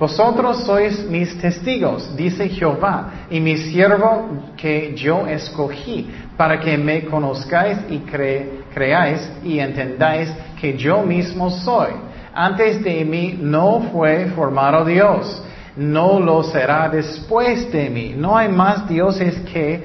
Vosotros 0.00 0.64
sois 0.64 1.04
mis 1.10 1.38
testigos, 1.38 2.16
dice 2.16 2.48
Jehová, 2.48 3.26
y 3.28 3.38
mi 3.38 3.58
siervo 3.58 4.30
que 4.56 4.94
yo 4.96 5.26
escogí, 5.26 6.10
para 6.38 6.58
que 6.58 6.78
me 6.78 7.04
conozcáis 7.04 7.76
y 7.90 7.98
creáis 7.98 9.30
y 9.44 9.58
entendáis 9.58 10.32
que 10.58 10.74
yo 10.78 11.02
mismo 11.02 11.50
soy. 11.50 11.90
Antes 12.32 12.82
de 12.82 13.04
mí 13.04 13.38
no 13.38 13.90
fue 13.92 14.30
formado 14.34 14.86
Dios, 14.86 15.42
no 15.76 16.18
lo 16.18 16.44
será 16.44 16.88
después 16.88 17.70
de 17.70 17.90
mí. 17.90 18.14
No 18.16 18.38
hay 18.38 18.48
más 18.48 18.88
dioses 18.88 19.38
que, 19.52 19.84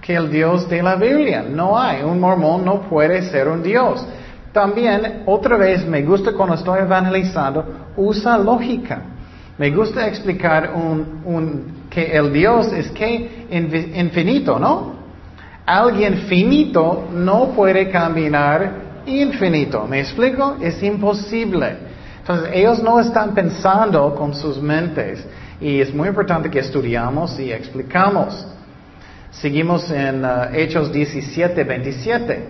que 0.00 0.16
el 0.16 0.28
Dios 0.28 0.68
de 0.68 0.82
la 0.82 0.96
Biblia. 0.96 1.44
No 1.48 1.78
hay. 1.78 2.02
Un 2.02 2.18
mormón 2.18 2.64
no 2.64 2.80
puede 2.82 3.22
ser 3.30 3.46
un 3.46 3.62
Dios. 3.62 4.04
También, 4.52 5.22
otra 5.26 5.56
vez, 5.56 5.86
me 5.86 6.02
gusta 6.02 6.32
cuando 6.32 6.56
estoy 6.56 6.80
evangelizando, 6.80 7.64
usa 7.96 8.36
lógica. 8.36 9.11
Me 9.58 9.70
gusta 9.70 10.06
explicar 10.06 10.72
un, 10.74 11.86
que 11.90 12.16
el 12.16 12.32
Dios 12.32 12.72
es 12.72 12.90
que 12.90 13.46
infinito, 13.94 14.58
¿no? 14.58 14.94
Alguien 15.66 16.22
finito 16.28 17.08
no 17.12 17.50
puede 17.50 17.90
caminar 17.90 18.72
infinito. 19.06 19.86
¿Me 19.86 20.00
explico? 20.00 20.56
Es 20.60 20.82
imposible. 20.82 21.76
Entonces, 22.20 22.50
ellos 22.52 22.82
no 22.82 22.98
están 22.98 23.34
pensando 23.34 24.14
con 24.14 24.34
sus 24.34 24.60
mentes. 24.60 25.24
Y 25.60 25.80
es 25.80 25.94
muy 25.94 26.08
importante 26.08 26.50
que 26.50 26.60
estudiamos 26.60 27.38
y 27.38 27.52
explicamos. 27.52 28.46
Seguimos 29.30 29.90
en 29.90 30.24
uh, 30.24 30.52
Hechos 30.52 30.92
17, 30.92 31.62
27. 31.62 32.46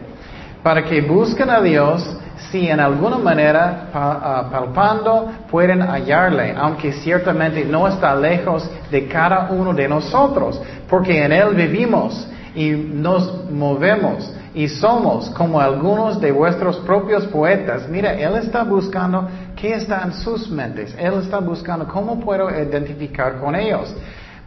Para 0.62 0.84
que 0.84 1.00
busquen 1.00 1.50
a 1.50 1.60
Dios 1.60 2.16
si 2.50 2.68
en 2.68 2.80
alguna 2.80 3.18
manera 3.18 3.88
uh, 3.88 4.50
palpando 4.50 5.30
pueden 5.50 5.80
hallarle, 5.80 6.54
aunque 6.56 6.92
ciertamente 6.92 7.64
no 7.64 7.86
está 7.88 8.14
lejos 8.14 8.68
de 8.90 9.06
cada 9.06 9.48
uno 9.50 9.72
de 9.72 9.88
nosotros, 9.88 10.60
porque 10.88 11.24
en 11.24 11.32
Él 11.32 11.54
vivimos 11.54 12.28
y 12.54 12.70
nos 12.70 13.48
movemos 13.50 14.32
y 14.54 14.68
somos 14.68 15.30
como 15.30 15.60
algunos 15.60 16.20
de 16.20 16.30
vuestros 16.30 16.76
propios 16.78 17.24
poetas. 17.26 17.88
Mira, 17.88 18.12
Él 18.12 18.36
está 18.36 18.64
buscando 18.64 19.28
qué 19.56 19.74
está 19.74 20.02
en 20.02 20.12
sus 20.12 20.50
mentes. 20.50 20.94
Él 20.98 21.14
está 21.22 21.38
buscando 21.38 21.86
cómo 21.86 22.20
puedo 22.20 22.50
identificar 22.50 23.38
con 23.38 23.54
ellos. 23.54 23.94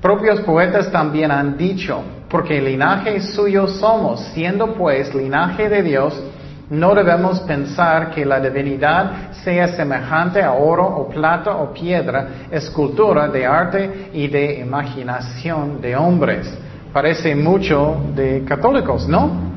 Propios 0.02 0.42
poetas 0.42 0.92
también 0.92 1.32
han 1.32 1.58
dicho, 1.58 2.04
porque 2.30 2.62
linaje 2.62 3.20
suyo 3.22 3.68
somos, 3.68 4.22
siendo 4.34 4.76
pues 4.76 5.16
linaje 5.16 5.68
de 5.68 5.82
Dios, 5.82 6.22
no 6.70 6.96
debemos 6.96 7.42
pensar 7.42 8.10
que 8.12 8.26
la 8.26 8.40
divinidad 8.40 9.34
sea 9.44 9.68
semejante 9.68 10.42
a 10.42 10.54
oro 10.54 10.86
o 10.86 11.08
plata 11.10 11.56
o 11.58 11.72
piedra, 11.72 12.48
escultura 12.50 13.28
de 13.28 13.46
arte 13.46 14.10
y 14.14 14.28
de 14.28 14.60
imaginación 14.60 15.80
de 15.80 15.96
hombres. 15.96 16.52
Parece 16.92 17.36
mucho 17.36 17.98
de 18.16 18.44
católicos, 18.46 19.08
¿no? 19.08 19.54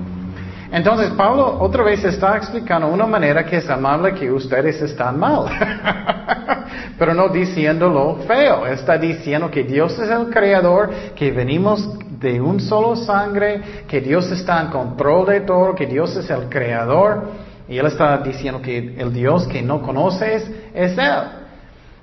Entonces 0.70 1.10
Pablo 1.12 1.56
otra 1.60 1.82
vez 1.82 2.04
está 2.04 2.36
explicando 2.36 2.88
una 2.88 3.06
manera 3.06 3.44
que 3.46 3.56
es 3.56 3.70
amable 3.70 4.12
que 4.12 4.30
ustedes 4.30 4.82
están 4.82 5.18
mal. 5.18 5.46
Pero 6.98 7.14
no 7.14 7.28
diciéndolo 7.28 8.16
feo, 8.26 8.66
está 8.66 8.98
diciendo 8.98 9.50
que 9.50 9.62
Dios 9.62 9.98
es 9.98 10.10
el 10.10 10.28
creador, 10.28 10.90
que 11.16 11.32
venimos 11.32 11.88
de 12.18 12.40
un 12.40 12.60
solo 12.60 12.96
sangre, 12.96 13.84
que 13.86 14.00
Dios 14.00 14.30
está 14.30 14.60
en 14.62 14.68
control 14.68 15.26
de 15.26 15.40
todo, 15.42 15.74
que 15.74 15.86
Dios 15.86 16.16
es 16.16 16.28
el 16.30 16.48
creador. 16.48 17.28
Y 17.68 17.76
él 17.78 17.86
está 17.86 18.18
diciendo 18.18 18.62
que 18.62 18.94
el 18.98 19.12
Dios 19.12 19.46
que 19.46 19.62
no 19.62 19.82
conoces 19.82 20.50
es 20.74 20.96
Él. 20.96 21.38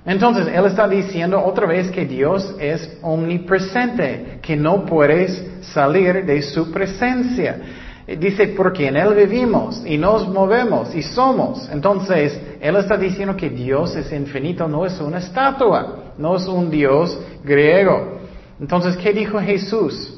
Entonces, 0.06 0.46
Él 0.46 0.64
está 0.66 0.86
diciendo 0.86 1.44
otra 1.44 1.66
vez 1.66 1.90
que 1.90 2.06
Dios 2.06 2.54
es 2.60 2.96
omnipresente, 3.02 4.38
que 4.40 4.54
no 4.54 4.84
puedes 4.86 5.44
salir 5.62 6.24
de 6.24 6.42
su 6.42 6.70
presencia. 6.70 7.58
Dice, 8.06 8.46
porque 8.56 8.86
en 8.86 8.96
Él 8.96 9.14
vivimos 9.14 9.82
y 9.84 9.98
nos 9.98 10.28
movemos 10.28 10.94
y 10.94 11.02
somos. 11.02 11.68
Entonces, 11.72 12.40
Él 12.60 12.76
está 12.76 12.96
diciendo 12.96 13.36
que 13.36 13.50
Dios 13.50 13.96
es 13.96 14.12
infinito, 14.12 14.68
no 14.68 14.86
es 14.86 15.00
una 15.00 15.18
estatua, 15.18 16.12
no 16.16 16.36
es 16.36 16.46
un 16.46 16.70
Dios 16.70 17.18
griego. 17.42 18.15
Entonces, 18.60 18.96
¿qué 18.96 19.12
dijo 19.12 19.38
Jesús? 19.40 20.14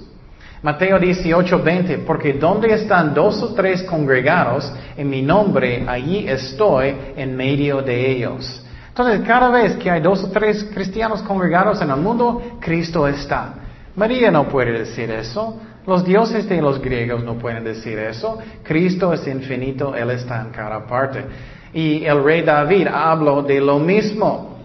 Mateo 0.63 0.99
18, 0.99 1.63
20, 1.63 1.99
porque 1.99 2.33
donde 2.33 2.73
están 2.75 3.15
dos 3.15 3.43
o 3.43 3.55
tres 3.55 3.83
congregados 3.85 4.73
en 4.97 5.09
mi 5.09 5.23
nombre, 5.23 5.85
allí 5.87 6.29
estoy 6.29 6.95
en 7.17 7.37
medio 7.37 7.81
de 7.81 8.11
ellos. 8.11 8.65
Entonces, 8.89 9.21
cada 9.25 9.51
vez 9.51 9.77
que 9.77 9.89
hay 9.89 10.01
dos 10.01 10.25
o 10.25 10.31
tres 10.31 10.69
cristianos 10.75 11.23
congregados 11.23 11.81
en 11.81 11.91
el 11.91 11.99
mundo, 11.99 12.43
Cristo 12.61 13.07
está. 13.07 13.55
María 13.95 14.33
no 14.33 14.49
puede 14.49 14.73
decir 14.73 15.11
eso. 15.11 15.61
Los 15.87 16.05
dioses 16.05 16.49
de 16.49 16.61
los 16.61 16.81
griegos 16.81 17.23
no 17.23 17.35
pueden 17.39 17.63
decir 17.63 17.99
eso. 17.99 18.39
Cristo 18.65 19.13
es 19.13 19.27
infinito, 19.29 19.95
Él 19.95 20.11
está 20.11 20.43
en 20.43 20.51
cada 20.51 20.85
parte. 20.87 21.25
Y 21.73 22.05
el 22.05 22.23
rey 22.25 22.43
David 22.43 22.89
habló 22.89 23.43
de 23.43 23.61
lo 23.61 23.79
mismo. 23.79 24.58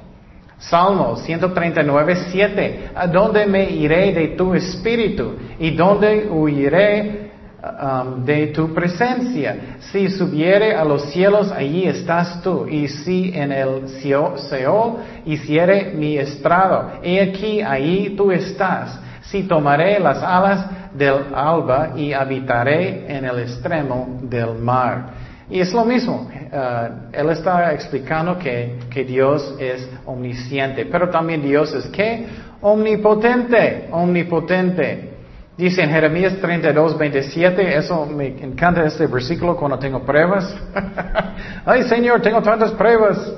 Salmo 0.69 1.17
139, 1.17 2.15
7. 2.31 2.89
¿A 2.95 3.07
dónde 3.07 3.45
me 3.45 3.69
iré 3.69 4.13
de 4.13 4.27
tu 4.29 4.53
espíritu? 4.53 5.35
¿Y 5.59 5.71
dónde 5.71 6.27
huiré 6.29 7.31
um, 7.61 8.23
de 8.23 8.47
tu 8.47 8.73
presencia? 8.73 9.77
Si 9.91 10.09
subiere 10.09 10.73
a 10.73 10.85
los 10.85 11.11
cielos, 11.11 11.51
allí 11.51 11.85
estás 11.85 12.41
tú. 12.41 12.65
Y 12.67 12.87
si 12.87 13.33
en 13.35 13.51
el 13.51 13.89
Seol 13.89 14.97
hiciere 15.25 15.91
mi 15.95 16.17
estrado, 16.17 16.91
he 17.03 17.19
aquí, 17.19 17.61
allí 17.61 18.15
tú 18.15 18.31
estás. 18.31 18.99
Si 19.23 19.43
tomaré 19.43 19.99
las 19.99 20.23
alas 20.23 20.65
del 20.93 21.33
alba 21.33 21.91
y 21.95 22.13
habitaré 22.13 23.05
en 23.07 23.25
el 23.25 23.39
extremo 23.39 24.19
del 24.21 24.55
mar. 24.55 25.22
Y 25.53 25.59
es 25.59 25.71
lo 25.71 25.85
mismo, 25.85 26.31
eh, 26.33 26.89
él 27.11 27.29
está 27.29 27.71
explicando 27.73 28.39
que, 28.39 29.05
Dios 29.07 29.55
es 29.59 29.87
omnisciente, 30.03 30.87
pero 30.87 31.11
también 31.11 31.43
Dios 31.43 31.71
es 31.75 31.85
que 31.89 32.25
omnipotente, 32.59 33.87
omnipotente. 33.91 35.11
Dice 35.55 35.83
en 35.83 35.91
Jeremías 35.91 36.37
32, 36.41 36.97
27, 36.97 37.77
eso 37.77 38.03
me 38.07 38.29
encanta 38.29 38.83
este 38.83 39.05
versículo 39.05 39.55
cuando 39.55 39.77
tengo 39.77 40.03
pruebas. 40.03 40.55
Ay 41.67 41.83
Señor, 41.83 42.23
tengo 42.23 42.41
tantas 42.41 42.71
pruebas. 42.71 43.31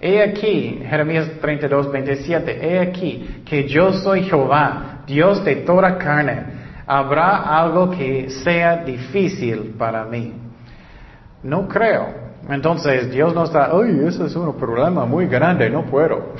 He 0.00 0.22
aquí, 0.22 0.80
Jeremías 0.88 1.32
32, 1.38 1.92
27, 1.92 2.66
he 2.66 2.78
aquí 2.78 3.42
que 3.44 3.68
yo 3.68 3.92
soy 3.92 4.22
Jehová, 4.22 5.02
Dios 5.06 5.44
de 5.44 5.56
toda 5.56 5.98
carne 5.98 6.62
¿Habrá 6.86 7.58
algo 7.58 7.90
que 7.90 8.30
sea 8.42 8.78
difícil 8.78 9.74
para 9.78 10.06
mí? 10.06 10.32
No 11.42 11.68
creo. 11.68 12.22
Entonces 12.48 13.10
Dios 13.10 13.34
no 13.34 13.44
está, 13.44 13.70
ay, 13.72 14.04
eso 14.06 14.26
es 14.26 14.34
un 14.34 14.54
problema 14.54 15.04
muy 15.04 15.26
grande, 15.26 15.70
no 15.70 15.84
puedo. 15.84 16.34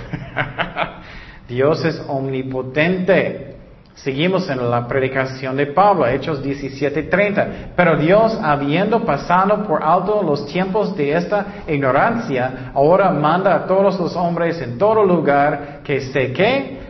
Dios 1.48 1.84
es 1.84 2.02
omnipotente. 2.08 3.52
Seguimos 3.94 4.48
en 4.48 4.70
la 4.70 4.88
predicación 4.88 5.56
de 5.56 5.66
Pablo, 5.66 6.06
Hechos 6.06 6.42
17:30. 6.42 7.72
Pero 7.76 7.96
Dios, 7.96 8.38
habiendo 8.42 9.04
pasado 9.04 9.64
por 9.64 9.82
alto 9.82 10.22
los 10.22 10.46
tiempos 10.46 10.96
de 10.96 11.12
esta 11.12 11.46
ignorancia, 11.68 12.72
ahora 12.74 13.10
manda 13.10 13.54
a 13.54 13.66
todos 13.66 14.00
los 14.00 14.16
hombres 14.16 14.60
en 14.62 14.78
todo 14.78 15.04
lugar 15.04 15.80
que 15.84 16.00
se 16.00 16.32
que 16.32 16.80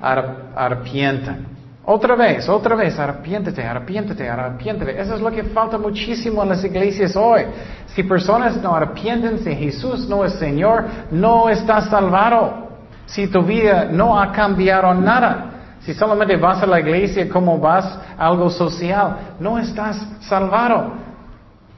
arrepientan. 0.00 1.49
Otra 1.84 2.14
vez, 2.14 2.48
otra 2.48 2.76
vez, 2.76 2.98
arrepiéntete, 2.98 3.62
arrepiéntete, 3.62 4.28
arrepiéntete. 4.28 5.00
Eso 5.00 5.14
es 5.14 5.20
lo 5.20 5.30
que 5.30 5.44
falta 5.44 5.78
muchísimo 5.78 6.42
en 6.42 6.50
las 6.50 6.62
iglesias 6.62 7.16
hoy. 7.16 7.42
Si 7.86 8.02
personas 8.02 8.56
no 8.58 8.76
arrepienten, 8.76 9.38
si 9.38 9.54
Jesús 9.54 10.08
no 10.08 10.24
es 10.24 10.34
Señor, 10.34 10.84
no 11.10 11.48
estás 11.48 11.88
salvado. 11.88 12.68
Si 13.06 13.26
tu 13.28 13.42
vida 13.42 13.86
no 13.90 14.20
ha 14.20 14.30
cambiado 14.30 14.92
nada. 14.94 15.46
Si 15.80 15.94
solamente 15.94 16.36
vas 16.36 16.62
a 16.62 16.66
la 16.66 16.80
iglesia 16.80 17.28
como 17.28 17.58
vas 17.58 17.98
algo 18.18 18.50
social, 18.50 19.36
no 19.40 19.58
estás 19.58 20.06
salvado. 20.20 20.92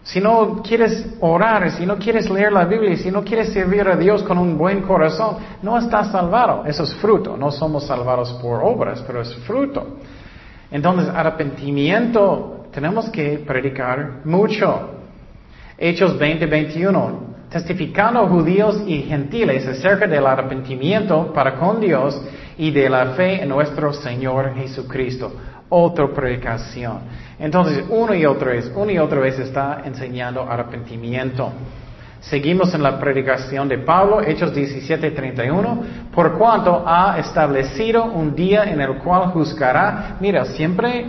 Si 0.04 0.20
no 0.20 0.62
quieres 0.62 1.06
orar, 1.20 1.70
si 1.70 1.86
no 1.86 1.96
quieres 1.96 2.28
leer 2.28 2.52
la 2.52 2.64
Biblia, 2.64 2.96
si 2.96 3.10
no 3.10 3.22
quieres 3.22 3.52
servir 3.52 3.86
a 3.86 3.96
Dios 3.96 4.22
con 4.24 4.36
un 4.36 4.58
buen 4.58 4.82
corazón, 4.82 5.36
no 5.62 5.78
estás 5.78 6.10
salvado. 6.10 6.64
Eso 6.66 6.82
es 6.82 6.94
fruto. 6.94 7.36
No 7.36 7.52
somos 7.52 7.86
salvados 7.86 8.32
por 8.34 8.62
obras, 8.64 9.02
pero 9.06 9.22
es 9.22 9.34
fruto. 9.46 9.98
Entonces, 10.70 11.08
arrepentimiento 11.14 12.66
tenemos 12.72 13.10
que 13.10 13.38
predicar 13.46 14.22
mucho. 14.24 14.90
Hechos 15.78 16.18
20, 16.18 16.46
21. 16.46 17.32
Testificando 17.48 18.26
judíos 18.26 18.82
y 18.86 19.02
gentiles 19.02 19.66
acerca 19.66 20.06
del 20.06 20.26
arrepentimiento 20.26 21.32
para 21.32 21.56
con 21.56 21.80
Dios 21.80 22.20
y 22.56 22.70
de 22.70 22.88
la 22.88 23.12
fe 23.12 23.42
en 23.42 23.50
nuestro 23.50 23.92
Señor 23.92 24.54
Jesucristo. 24.54 25.32
Otra 25.74 26.06
predicación. 26.08 26.98
Entonces, 27.38 27.86
una 27.88 28.14
y 28.14 28.26
otra 28.26 28.52
vez, 28.52 28.70
una 28.76 28.92
y 28.92 28.98
otra 28.98 29.20
vez 29.20 29.38
está 29.38 29.80
enseñando 29.86 30.42
arrepentimiento. 30.42 31.50
Seguimos 32.20 32.74
en 32.74 32.82
la 32.82 33.00
predicación 33.00 33.70
de 33.70 33.78
Pablo, 33.78 34.20
Hechos 34.20 34.54
17, 34.54 35.12
31, 35.12 35.82
por 36.14 36.36
cuanto 36.36 36.84
ha 36.86 37.18
establecido 37.18 38.04
un 38.04 38.34
día 38.34 38.64
en 38.64 38.82
el 38.82 38.98
cual 38.98 39.30
juzgará. 39.30 40.18
Mira, 40.20 40.44
siempre 40.44 41.06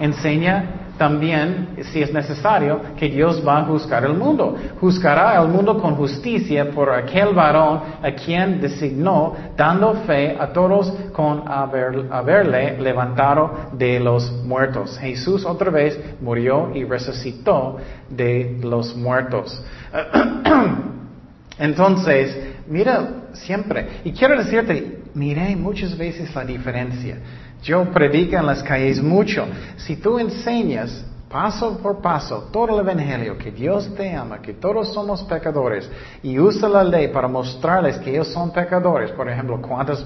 enseña 0.00 0.85
también, 0.98 1.76
si 1.92 2.02
es 2.02 2.12
necesario, 2.12 2.80
que 2.96 3.08
Dios 3.08 3.42
va 3.46 3.58
a 3.58 3.64
juzgar 3.64 4.04
el 4.04 4.14
mundo. 4.14 4.56
Juzgará 4.80 5.38
al 5.38 5.48
mundo 5.48 5.78
con 5.78 5.96
justicia 5.96 6.70
por 6.70 6.90
aquel 6.90 7.34
varón 7.34 7.80
a 8.02 8.10
quien 8.12 8.60
designó, 8.60 9.34
dando 9.56 9.94
fe 10.06 10.36
a 10.38 10.48
todos 10.48 10.92
con 11.12 11.44
haberle 11.46 12.78
levantado 12.80 13.70
de 13.72 14.00
los 14.00 14.30
muertos. 14.44 14.98
Jesús 14.98 15.44
otra 15.44 15.70
vez 15.70 15.98
murió 16.20 16.70
y 16.74 16.84
resucitó 16.84 17.76
de 18.08 18.58
los 18.62 18.96
muertos. 18.96 19.62
Entonces, 21.58 22.36
mira 22.68 23.08
siempre, 23.32 24.00
y 24.04 24.12
quiero 24.12 24.36
decirte, 24.36 25.00
miré 25.14 25.56
muchas 25.56 25.96
veces 25.96 26.34
la 26.34 26.44
diferencia. 26.44 27.18
Yo 27.62 27.84
predico 27.90 28.36
en 28.36 28.46
las 28.46 28.62
calles 28.62 29.02
mucho. 29.02 29.46
Si 29.76 29.96
tú 29.96 30.18
enseñas 30.18 31.04
paso 31.28 31.78
por 31.78 32.00
paso 32.00 32.48
todo 32.52 32.80
el 32.80 32.88
Evangelio, 32.88 33.36
que 33.36 33.50
Dios 33.50 33.92
te 33.94 34.14
ama, 34.14 34.40
que 34.40 34.54
todos 34.54 34.92
somos 34.94 35.22
pecadores, 35.24 35.90
y 36.22 36.38
usa 36.38 36.68
la 36.68 36.84
ley 36.84 37.08
para 37.08 37.28
mostrarles 37.28 37.98
que 37.98 38.10
ellos 38.10 38.28
son 38.28 38.52
pecadores, 38.52 39.10
por 39.10 39.28
ejemplo, 39.28 39.60
cuántas 39.60 40.04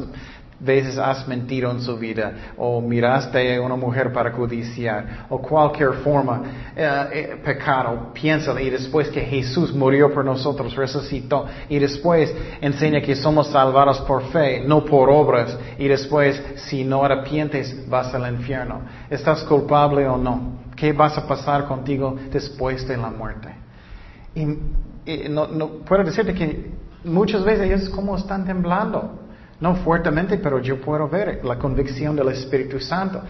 veces 0.60 0.98
has 0.98 1.26
mentido 1.26 1.70
en 1.70 1.80
su 1.80 1.96
vida 1.96 2.52
o 2.56 2.80
miraste 2.80 3.56
a 3.56 3.62
una 3.62 3.76
mujer 3.76 4.12
para 4.12 4.30
codiciar 4.30 5.26
o 5.28 5.40
cualquier 5.40 5.94
forma 5.94 6.42
eh, 6.76 7.08
eh, 7.12 7.40
pecado, 7.42 8.12
piénsalo 8.12 8.60
y 8.60 8.70
después 8.70 9.08
que 9.08 9.22
Jesús 9.22 9.72
murió 9.74 10.12
por 10.12 10.24
nosotros, 10.24 10.76
resucitó 10.76 11.46
y 11.68 11.78
después 11.78 12.34
enseña 12.60 13.00
que 13.00 13.16
somos 13.16 13.48
salvados 13.48 14.00
por 14.02 14.22
fe, 14.24 14.62
no 14.66 14.84
por 14.84 15.08
obras 15.10 15.56
y 15.78 15.88
después 15.88 16.42
si 16.56 16.84
no 16.84 17.04
arrepientes 17.04 17.88
vas 17.88 18.14
al 18.14 18.32
infierno. 18.32 18.82
¿Estás 19.08 19.42
culpable 19.44 20.06
o 20.06 20.16
no? 20.16 20.60
¿Qué 20.76 20.92
vas 20.92 21.16
a 21.18 21.26
pasar 21.26 21.66
contigo 21.66 22.16
después 22.30 22.86
de 22.86 22.96
la 22.96 23.10
muerte? 23.10 23.48
Y, 24.34 24.46
no, 25.28 25.48
puedo 25.86 26.04
decirte 26.04 26.34
que 26.34 26.70
muchas 27.04 27.44
veces 27.44 27.66
ellos 27.66 27.88
como 27.90 28.16
están 28.16 28.44
temblando. 28.44 29.18
No 29.60 29.76
fuertemente, 29.76 30.38
pero 30.38 30.58
yo 30.58 30.80
puedo 30.80 31.08
ver 31.08 31.44
la 31.44 31.56
convicción 31.56 32.16
del 32.16 32.28
Espíritu 32.28 32.80
Santo. 32.80 33.20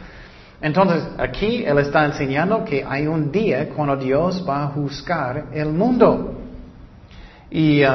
Entonces, 0.63 1.03
aquí 1.19 1.65
Él 1.65 1.79
está 1.79 2.05
enseñando 2.05 2.65
que 2.65 2.85
hay 2.87 3.07
un 3.07 3.33
día 3.33 3.69
cuando 3.71 3.97
Dios 3.97 4.45
va 4.49 4.65
a 4.65 4.67
juzgar 4.69 5.47
el 5.53 5.71
mundo. 5.71 6.35
Y, 7.51 7.83
uh, 7.85 7.89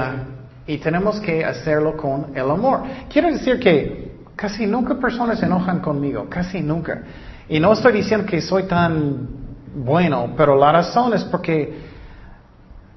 y 0.68 0.78
tenemos 0.80 1.20
que 1.20 1.46
hacerlo 1.46 1.96
con 1.96 2.36
el 2.36 2.50
amor. 2.50 2.82
Quiero 3.08 3.32
decir 3.32 3.60
que 3.60 4.16
casi 4.36 4.66
nunca 4.66 4.96
personas 4.96 5.40
se 5.40 5.46
enojan 5.46 5.80
conmigo, 5.80 6.28
casi 6.30 6.62
nunca. 6.62 7.04
Y 7.48 7.60
no 7.60 7.72
estoy 7.74 7.94
diciendo 7.94 8.26
que 8.26 8.42
soy 8.42 8.64
tan 8.64 9.28
bueno, 9.76 10.34
pero 10.36 10.56
la 10.56 10.72
razón 10.72 11.14
es 11.14 11.24
porque 11.24 11.78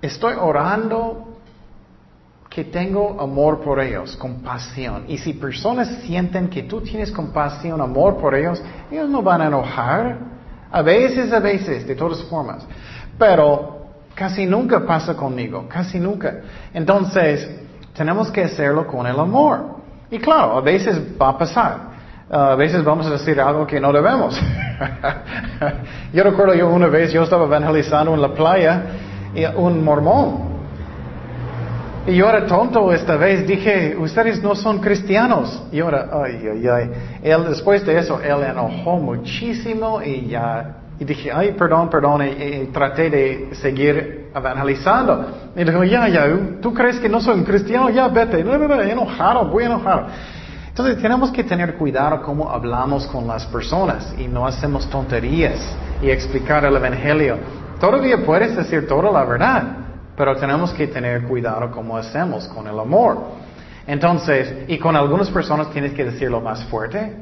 estoy 0.01 0.35
orando 0.35 1.39
que 2.49 2.65
tengo 2.65 3.21
amor 3.21 3.61
por 3.61 3.81
ellos, 3.81 4.17
compasión. 4.17 5.05
Y 5.07 5.19
si 5.19 5.35
personas 5.35 5.89
sienten 6.03 6.49
que 6.49 6.63
tú 6.63 6.81
tienes 6.81 7.13
compasión, 7.13 7.81
amor 7.81 8.17
por 8.17 8.35
ellos, 8.35 8.63
ellos 8.91 9.09
no 9.09 9.23
van 9.23 9.43
a 9.43 9.47
enojar. 9.47 10.19
A 10.71 10.83
veces, 10.83 11.33
a 11.33 11.41
veces, 11.41 11.87
de 11.87 11.95
todas 11.95 12.23
formas. 12.25 12.67
Pero 13.19 13.79
casi 14.15 14.47
nunca 14.47 14.85
pasa 14.85 15.15
conmigo, 15.15 15.67
casi 15.69 16.01
nunca. 16.01 16.41
Entonces, 16.73 17.49
tenemos 17.95 18.31
que 18.31 18.45
hacerlo 18.45 18.87
con 18.87 19.07
el 19.07 19.19
amor. 19.19 19.77
Y 20.11 20.19
claro, 20.19 20.57
a 20.57 20.61
veces 20.61 21.01
va 21.21 21.31
a 21.31 21.39
pasar. 21.39 21.89
a 22.31 22.55
veces 22.57 22.85
vamos 22.85 23.07
a 23.07 23.11
decir 23.11 23.41
algo 23.41 23.67
que 23.67 23.81
no 23.81 23.93
debemos. 23.93 24.39
yo 26.13 26.23
recuerdo 26.25 26.55
yo 26.55 26.69
una 26.69 26.87
vez, 26.89 27.13
yo 27.13 27.23
estaba 27.23 27.45
evangelizando 27.45 28.15
en 28.15 28.23
la 28.23 28.33
playa 28.35 28.83
y 29.35 29.45
un 29.45 29.83
mormón 29.83 30.58
y 32.09 32.17
yo 32.17 32.27
era 32.27 32.47
tonto 32.47 32.91
esta 32.91 33.17
vez, 33.17 33.47
dije, 33.47 33.95
ustedes 33.99 34.43
no 34.43 34.55
son 34.55 34.79
cristianos. 34.79 35.63
Y 35.71 35.81
ahora, 35.81 36.09
ay, 36.11 36.41
ay, 36.53 36.67
ay. 36.67 36.91
Él, 37.23 37.45
después 37.51 37.85
de 37.85 37.99
eso, 37.99 38.19
él 38.23 38.43
enojó 38.45 38.97
muchísimo 38.97 40.01
y 40.01 40.29
ya, 40.29 40.77
y 40.99 41.05
dije, 41.05 41.31
ay, 41.31 41.53
perdón, 41.53 41.91
perdón, 41.91 42.23
y, 42.27 42.67
traté 42.73 43.11
de 43.11 43.49
seguir 43.61 44.31
evangelizando. 44.35 45.51
Y 45.55 45.63
dijo, 45.63 45.85
ya, 45.85 46.09
ya, 46.09 46.27
¿tú 46.63 46.73
crees 46.73 46.99
que 46.99 47.11
no 47.11 47.21
soy 47.21 47.35
un 47.35 47.45
cristiano? 47.45 47.91
Ya, 47.91 48.09
vete. 48.09 48.43
No, 48.43 48.57
no, 48.57 48.67
no, 48.67 48.81
enojado, 48.81 49.47
voy 49.49 49.65
enojado. 49.65 50.07
Entonces 50.69 51.03
tenemos 51.03 51.31
que 51.31 51.45
tener 51.45 51.75
cuidado 51.75 52.23
cómo 52.23 52.51
hablamos 52.51 53.07
con 53.09 53.27
las 53.27 53.45
personas 53.45 54.15
y 54.17 54.29
no 54.29 54.47
hacemos 54.47 54.89
tonterías 54.89 55.77
y 56.01 56.09
explicar 56.09 56.65
el 56.65 56.75
Evangelio. 56.75 57.37
Todavía 57.79 58.25
puedes 58.25 58.57
decir 58.57 58.89
toda 58.89 59.11
la 59.11 59.25
verdad, 59.25 59.88
pero 60.19 60.37
tenemos 60.37 60.73
que 60.73 60.89
tener 60.89 61.23
cuidado 61.23 61.71
como 61.71 61.97
hacemos 61.97 62.49
con 62.49 62.67
el 62.67 62.79
amor. 62.79 63.19
Entonces, 63.87 64.65
y 64.67 64.77
con 64.79 64.97
algunas 64.97 65.31
personas 65.31 65.71
tienes 65.71 65.95
que 65.95 66.05
decirlo 66.05 66.41
más 66.41 66.65
fuerte. 66.65 67.17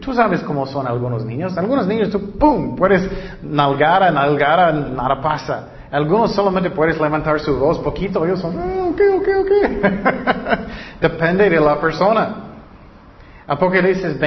Tú 0.00 0.14
sabes 0.14 0.40
cómo 0.40 0.66
son 0.66 0.86
algunos 0.86 1.24
niños. 1.24 1.56
Algunos 1.58 1.86
niños 1.86 2.10
tú, 2.10 2.38
¡pum!, 2.38 2.74
puedes 2.74 3.08
nalgar, 3.42 4.12
nalgar, 4.12 4.74
nada 4.74 5.20
pasa. 5.20 5.68
Algunos 5.90 6.34
solamente 6.34 6.70
puedes 6.70 6.98
levantar 6.98 7.38
su 7.40 7.58
voz 7.58 7.78
poquito, 7.78 8.24
ellos 8.24 8.40
son, 8.40 8.58
ah, 8.58 8.88
ok, 8.88 9.00
ok, 9.18 9.28
ok. 9.42 9.50
Depende 11.02 11.50
de 11.50 11.60
la 11.60 11.78
persona. 11.78 12.34
Apocalipsis 13.46 14.18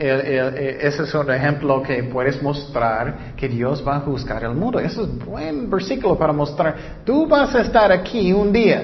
20:11 0.00 0.78
ese 0.80 1.02
es 1.02 1.14
un 1.14 1.30
ejemplo 1.30 1.82
que 1.82 2.02
puedes 2.04 2.42
mostrar 2.42 3.34
que 3.36 3.48
Dios 3.48 3.84
va 3.86 3.96
a 3.96 4.00
juzgar 4.00 4.42
el 4.44 4.54
mundo. 4.54 4.78
Ese 4.78 5.02
es 5.02 5.08
un 5.08 5.18
buen 5.18 5.68
versículo 5.68 6.16
para 6.16 6.32
mostrar. 6.32 6.74
Tú 7.04 7.26
vas 7.26 7.54
a 7.54 7.60
estar 7.60 7.92
aquí 7.92 8.32
un 8.32 8.52
día. 8.52 8.82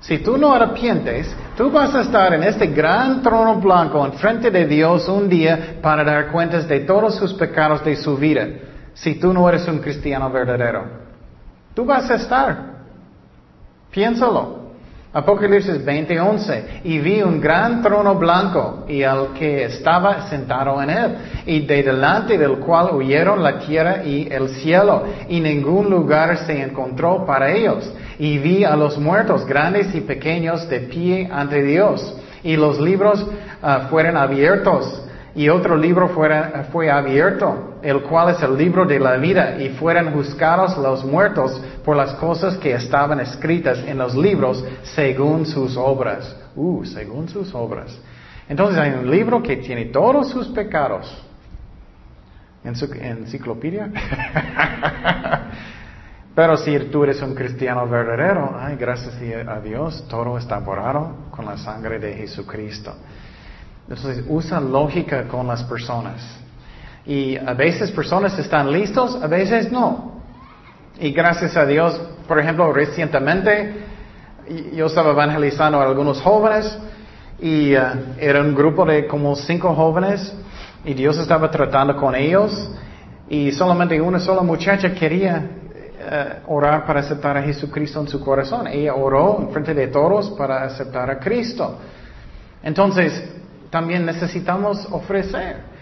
Si 0.00 0.18
tú 0.18 0.36
no 0.36 0.52
arrepientes, 0.54 1.34
tú 1.56 1.70
vas 1.70 1.94
a 1.94 2.02
estar 2.02 2.32
en 2.34 2.44
este 2.44 2.68
gran 2.68 3.22
trono 3.22 3.56
blanco 3.56 4.04
en 4.06 4.12
frente 4.12 4.50
de 4.50 4.66
Dios 4.66 5.08
un 5.08 5.28
día 5.28 5.78
para 5.82 6.04
dar 6.04 6.30
cuentas 6.30 6.68
de 6.68 6.80
todos 6.80 7.16
sus 7.16 7.34
pecados 7.34 7.84
de 7.84 7.96
su 7.96 8.16
vida. 8.16 8.46
Si 8.94 9.16
tú 9.18 9.32
no 9.32 9.48
eres 9.48 9.66
un 9.66 9.78
cristiano 9.78 10.30
verdadero, 10.30 10.84
tú 11.74 11.84
vas 11.84 12.08
a 12.10 12.14
estar. 12.14 12.76
Piénsalo. 13.90 14.55
Apocalipsis 15.16 15.82
20:11, 15.82 16.82
y 16.84 16.98
vi 16.98 17.22
un 17.22 17.40
gran 17.40 17.80
trono 17.80 18.16
blanco 18.16 18.84
y 18.86 19.02
al 19.02 19.32
que 19.32 19.64
estaba 19.64 20.28
sentado 20.28 20.82
en 20.82 20.90
él, 20.90 21.16
y 21.46 21.60
de 21.60 21.82
delante 21.82 22.36
del 22.36 22.58
cual 22.58 22.90
huyeron 22.92 23.42
la 23.42 23.58
tierra 23.58 24.04
y 24.04 24.28
el 24.30 24.50
cielo, 24.50 25.04
y 25.30 25.40
ningún 25.40 25.88
lugar 25.88 26.36
se 26.44 26.60
encontró 26.60 27.24
para 27.24 27.50
ellos. 27.50 27.90
Y 28.18 28.36
vi 28.36 28.64
a 28.64 28.76
los 28.76 28.98
muertos, 28.98 29.46
grandes 29.46 29.94
y 29.94 30.02
pequeños, 30.02 30.68
de 30.68 30.80
pie 30.80 31.30
ante 31.32 31.62
Dios, 31.62 32.14
y 32.42 32.54
los 32.56 32.78
libros 32.78 33.26
ah, 33.62 33.86
fueron 33.88 34.18
abiertos 34.18 35.00
y 35.36 35.50
otro 35.50 35.76
libro 35.76 36.08
fue 36.08 36.90
abierto, 36.90 37.74
el 37.82 38.00
cual 38.04 38.30
es 38.30 38.42
el 38.42 38.56
libro 38.56 38.86
de 38.86 38.98
la 38.98 39.18
vida, 39.18 39.56
y 39.60 39.68
fueron 39.68 40.12
juzgados 40.12 40.78
los 40.78 41.04
muertos 41.04 41.60
por 41.86 41.96
las 41.96 42.14
cosas 42.14 42.56
que 42.56 42.74
estaban 42.74 43.20
escritas 43.20 43.78
en 43.86 43.96
los 43.96 44.16
libros 44.16 44.62
según 44.82 45.46
sus 45.46 45.76
obras. 45.76 46.36
Uh, 46.56 46.84
según 46.84 47.28
sus 47.28 47.54
obras. 47.54 47.96
Entonces 48.48 48.76
hay 48.76 48.90
un 48.90 49.08
libro 49.08 49.40
que 49.40 49.58
tiene 49.58 49.84
todos 49.86 50.28
sus 50.30 50.48
pecados. 50.48 51.06
¿En 52.64 52.74
su 52.74 52.86
enciclopedia? 52.92 53.88
Pero 56.34 56.56
si 56.56 56.76
tú 56.90 57.04
eres 57.04 57.22
un 57.22 57.36
cristiano 57.36 57.86
verdadero, 57.86 58.56
ay, 58.58 58.74
gracias 58.74 59.14
a 59.46 59.60
Dios, 59.60 60.08
todo 60.08 60.38
está 60.38 60.58
borrado 60.58 61.28
con 61.30 61.46
la 61.46 61.56
sangre 61.56 62.00
de 62.00 62.14
Jesucristo. 62.14 62.96
Entonces 63.88 64.24
usa 64.28 64.58
lógica 64.58 65.28
con 65.28 65.46
las 65.46 65.62
personas. 65.62 66.40
Y 67.06 67.36
a 67.36 67.54
veces 67.54 67.92
personas 67.92 68.36
están 68.40 68.72
listos, 68.72 69.22
a 69.22 69.28
veces 69.28 69.70
no. 69.70 70.15
Y 70.98 71.10
gracias 71.12 71.56
a 71.58 71.66
Dios, 71.66 72.00
por 72.26 72.38
ejemplo, 72.38 72.72
recientemente 72.72 73.84
yo 74.72 74.86
estaba 74.86 75.10
evangelizando 75.10 75.78
a 75.78 75.84
algunos 75.84 76.22
jóvenes 76.22 76.78
y 77.38 77.74
uh, 77.74 78.14
era 78.18 78.40
un 78.40 78.54
grupo 78.54 78.86
de 78.86 79.06
como 79.06 79.36
cinco 79.36 79.74
jóvenes 79.74 80.32
y 80.86 80.94
Dios 80.94 81.18
estaba 81.18 81.50
tratando 81.50 81.96
con 81.96 82.14
ellos 82.14 82.70
y 83.28 83.52
solamente 83.52 84.00
una 84.00 84.18
sola 84.18 84.40
muchacha 84.40 84.94
quería 84.94 85.50
uh, 86.46 86.54
orar 86.54 86.86
para 86.86 87.00
aceptar 87.00 87.36
a 87.36 87.42
Jesucristo 87.42 88.00
en 88.00 88.08
su 88.08 88.18
corazón. 88.18 88.66
Ella 88.66 88.94
oró 88.94 89.38
en 89.40 89.50
frente 89.50 89.74
de 89.74 89.88
todos 89.88 90.30
para 90.30 90.62
aceptar 90.62 91.10
a 91.10 91.18
Cristo. 91.18 91.78
Entonces, 92.62 93.22
también 93.68 94.06
necesitamos 94.06 94.88
ofrecer. 94.90 95.75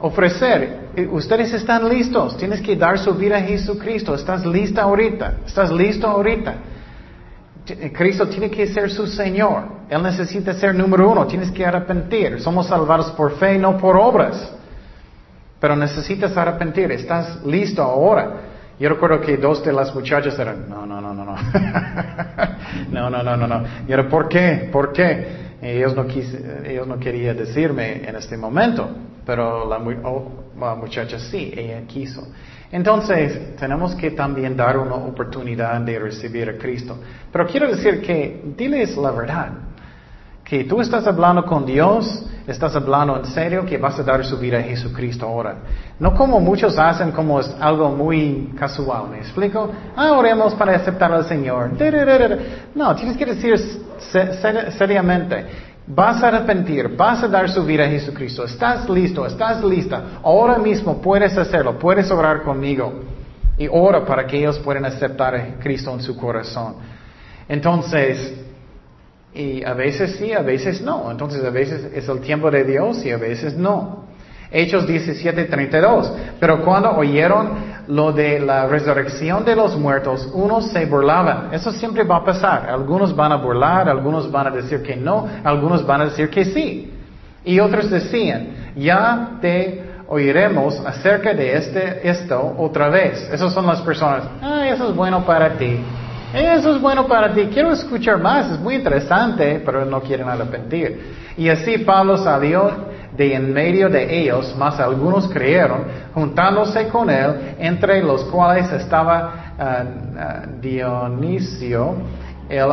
Ofrecer. 0.00 0.88
Ustedes 1.10 1.52
están 1.52 1.88
listos. 1.88 2.36
Tienes 2.36 2.60
que 2.60 2.76
dar 2.76 2.98
su 2.98 3.14
vida 3.14 3.38
a 3.38 3.42
Jesucristo. 3.42 4.14
Estás 4.14 4.46
lista 4.46 4.82
ahorita. 4.82 5.38
Estás 5.46 5.72
listo 5.72 6.06
ahorita. 6.06 6.54
Cristo 7.92 8.28
tiene 8.28 8.50
que 8.50 8.66
ser 8.68 8.90
su 8.90 9.06
Señor. 9.06 9.64
Él 9.88 10.02
necesita 10.02 10.52
ser 10.54 10.74
número 10.74 11.10
uno. 11.10 11.26
Tienes 11.26 11.50
que 11.50 11.66
arrepentir. 11.66 12.40
Somos 12.40 12.68
salvados 12.68 13.10
por 13.12 13.36
fe, 13.38 13.58
no 13.58 13.76
por 13.76 13.96
obras. 13.96 14.52
Pero 15.60 15.74
necesitas 15.74 16.36
arrepentir. 16.36 16.92
Estás 16.92 17.44
listo 17.44 17.82
ahora. 17.82 18.48
Yo 18.78 18.88
recuerdo 18.88 19.20
que 19.20 19.36
dos 19.36 19.64
de 19.64 19.72
las 19.72 19.92
muchachas 19.92 20.38
eran, 20.38 20.68
no, 20.68 20.86
no, 20.86 21.00
no, 21.00 21.12
no, 21.12 21.24
no. 21.24 21.34
no, 22.92 23.10
no, 23.10 23.22
no, 23.24 23.36
no, 23.36 23.46
no. 23.48 23.64
Y 23.88 23.92
era, 23.92 24.08
¿por 24.08 24.28
qué? 24.28 24.68
¿Por 24.70 24.92
qué? 24.92 25.47
Ellos 25.60 25.94
no, 25.96 26.06
ellos 26.64 26.86
no 26.86 26.98
querían 26.98 27.36
decirme 27.36 28.08
en 28.08 28.14
este 28.16 28.36
momento, 28.36 28.88
pero 29.26 29.68
la, 29.68 29.78
la 29.78 30.74
muchacha 30.74 31.18
sí, 31.18 31.52
ella 31.56 31.82
quiso. 31.86 32.28
Entonces, 32.70 33.56
tenemos 33.56 33.94
que 33.94 34.10
también 34.10 34.56
dar 34.56 34.78
una 34.78 34.94
oportunidad 34.94 35.80
de 35.80 35.98
recibir 35.98 36.50
a 36.50 36.58
Cristo. 36.58 36.98
Pero 37.32 37.46
quiero 37.46 37.68
decir 37.68 38.02
que, 38.02 38.42
diles 38.56 38.96
la 38.96 39.10
verdad, 39.10 39.52
que 40.44 40.64
tú 40.64 40.80
estás 40.80 41.06
hablando 41.06 41.44
con 41.44 41.64
Dios, 41.64 42.26
estás 42.52 42.74
hablando 42.74 43.16
en 43.18 43.26
serio 43.26 43.66
que 43.66 43.76
vas 43.76 43.98
a 43.98 44.02
dar 44.02 44.24
su 44.24 44.38
vida 44.38 44.58
a 44.58 44.62
Jesucristo 44.62 45.26
ahora. 45.26 45.56
No 45.98 46.14
como 46.14 46.40
muchos 46.40 46.78
hacen 46.78 47.12
como 47.12 47.40
es 47.40 47.54
algo 47.60 47.90
muy 47.90 48.52
casual, 48.58 49.10
¿me 49.10 49.18
explico? 49.18 49.70
Ah, 49.94 50.12
oremos 50.12 50.54
para 50.54 50.74
aceptar 50.74 51.12
al 51.12 51.24
Señor. 51.24 51.72
No, 52.74 52.94
tienes 52.96 53.16
que 53.16 53.26
decir 53.26 53.54
seriamente, 54.78 55.46
Vas 55.90 56.22
a 56.22 56.28
arrepentir, 56.28 56.94
vas 56.94 57.22
a 57.22 57.28
dar 57.28 57.48
su 57.48 57.64
vida 57.64 57.84
a 57.84 57.88
Jesucristo. 57.88 58.44
Estás 58.44 58.86
listo, 58.90 59.24
estás 59.24 59.64
lista. 59.64 60.20
Ahora 60.22 60.58
mismo 60.58 61.00
puedes 61.00 61.36
hacerlo, 61.38 61.78
puedes 61.78 62.10
orar 62.10 62.42
conmigo. 62.42 62.92
Y 63.56 63.68
ora 63.68 64.04
para 64.04 64.26
que 64.26 64.36
ellos 64.36 64.58
puedan 64.58 64.84
aceptar 64.84 65.34
a 65.34 65.58
Cristo 65.58 65.90
en 65.94 66.02
su 66.02 66.14
corazón. 66.14 66.74
Entonces, 67.48 68.47
y 69.38 69.64
a 69.64 69.72
veces 69.72 70.16
sí, 70.16 70.32
a 70.32 70.42
veces 70.42 70.82
no. 70.82 71.10
Entonces 71.10 71.44
a 71.44 71.50
veces 71.50 71.92
es 71.94 72.08
el 72.08 72.20
tiempo 72.20 72.50
de 72.50 72.64
Dios 72.64 73.04
y 73.04 73.12
a 73.12 73.16
veces 73.16 73.56
no. 73.56 74.04
Hechos 74.50 74.86
17:32. 74.88 76.12
Pero 76.40 76.64
cuando 76.64 76.90
oyeron 76.90 77.78
lo 77.86 78.12
de 78.12 78.40
la 78.40 78.66
resurrección 78.66 79.44
de 79.44 79.54
los 79.54 79.78
muertos, 79.78 80.28
unos 80.34 80.72
se 80.72 80.84
burlaban. 80.86 81.50
Eso 81.52 81.70
siempre 81.70 82.02
va 82.02 82.16
a 82.16 82.24
pasar. 82.24 82.68
Algunos 82.68 83.14
van 83.14 83.30
a 83.30 83.36
burlar, 83.36 83.88
algunos 83.88 84.30
van 84.30 84.48
a 84.48 84.50
decir 84.50 84.82
que 84.82 84.96
no, 84.96 85.28
algunos 85.44 85.86
van 85.86 86.00
a 86.00 86.04
decir 86.06 86.28
que 86.30 86.44
sí. 86.44 86.92
Y 87.44 87.60
otros 87.60 87.88
decían, 87.88 88.72
ya 88.74 89.38
te 89.40 89.84
oiremos 90.08 90.80
acerca 90.84 91.32
de 91.32 91.56
este, 91.56 92.08
esto 92.08 92.54
otra 92.58 92.88
vez. 92.88 93.30
Esas 93.32 93.52
son 93.52 93.66
las 93.66 93.80
personas, 93.82 94.24
ah, 94.42 94.66
eso 94.68 94.90
es 94.90 94.96
bueno 94.96 95.24
para 95.24 95.56
ti. 95.56 95.78
Eso 96.32 96.74
es 96.74 96.80
bueno 96.80 97.06
para 97.06 97.32
ti. 97.32 97.48
Quiero 97.52 97.72
escuchar 97.72 98.18
más. 98.18 98.50
Es 98.52 98.60
muy 98.60 98.74
interesante, 98.76 99.62
pero 99.64 99.84
no 99.84 100.00
quieren 100.00 100.28
arrepentir. 100.28 101.16
Y 101.36 101.48
así 101.48 101.78
Pablo 101.78 102.16
salió 102.18 102.88
de 103.16 103.34
en 103.34 103.52
medio 103.52 103.88
de 103.88 104.20
ellos, 104.20 104.54
más 104.56 104.78
algunos 104.78 105.28
creyeron, 105.28 105.84
juntándose 106.14 106.88
con 106.88 107.10
él, 107.10 107.56
entre 107.58 108.02
los 108.02 108.24
cuales 108.24 108.70
estaba 108.70 109.54
ah, 109.58 109.84
ah, 110.18 110.42
Dionisio, 110.60 111.96
el 112.48 112.70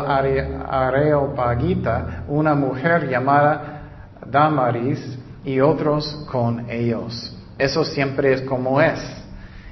Areopagita, 0.70 2.24
una 2.28 2.54
mujer 2.54 3.10
llamada 3.10 3.82
Damaris, 4.26 5.18
y 5.46 5.60
otros 5.60 6.26
con 6.30 6.70
ellos. 6.70 7.34
Eso 7.58 7.86
siempre 7.86 8.34
es 8.34 8.42
como 8.42 8.82
es. 8.82 9.00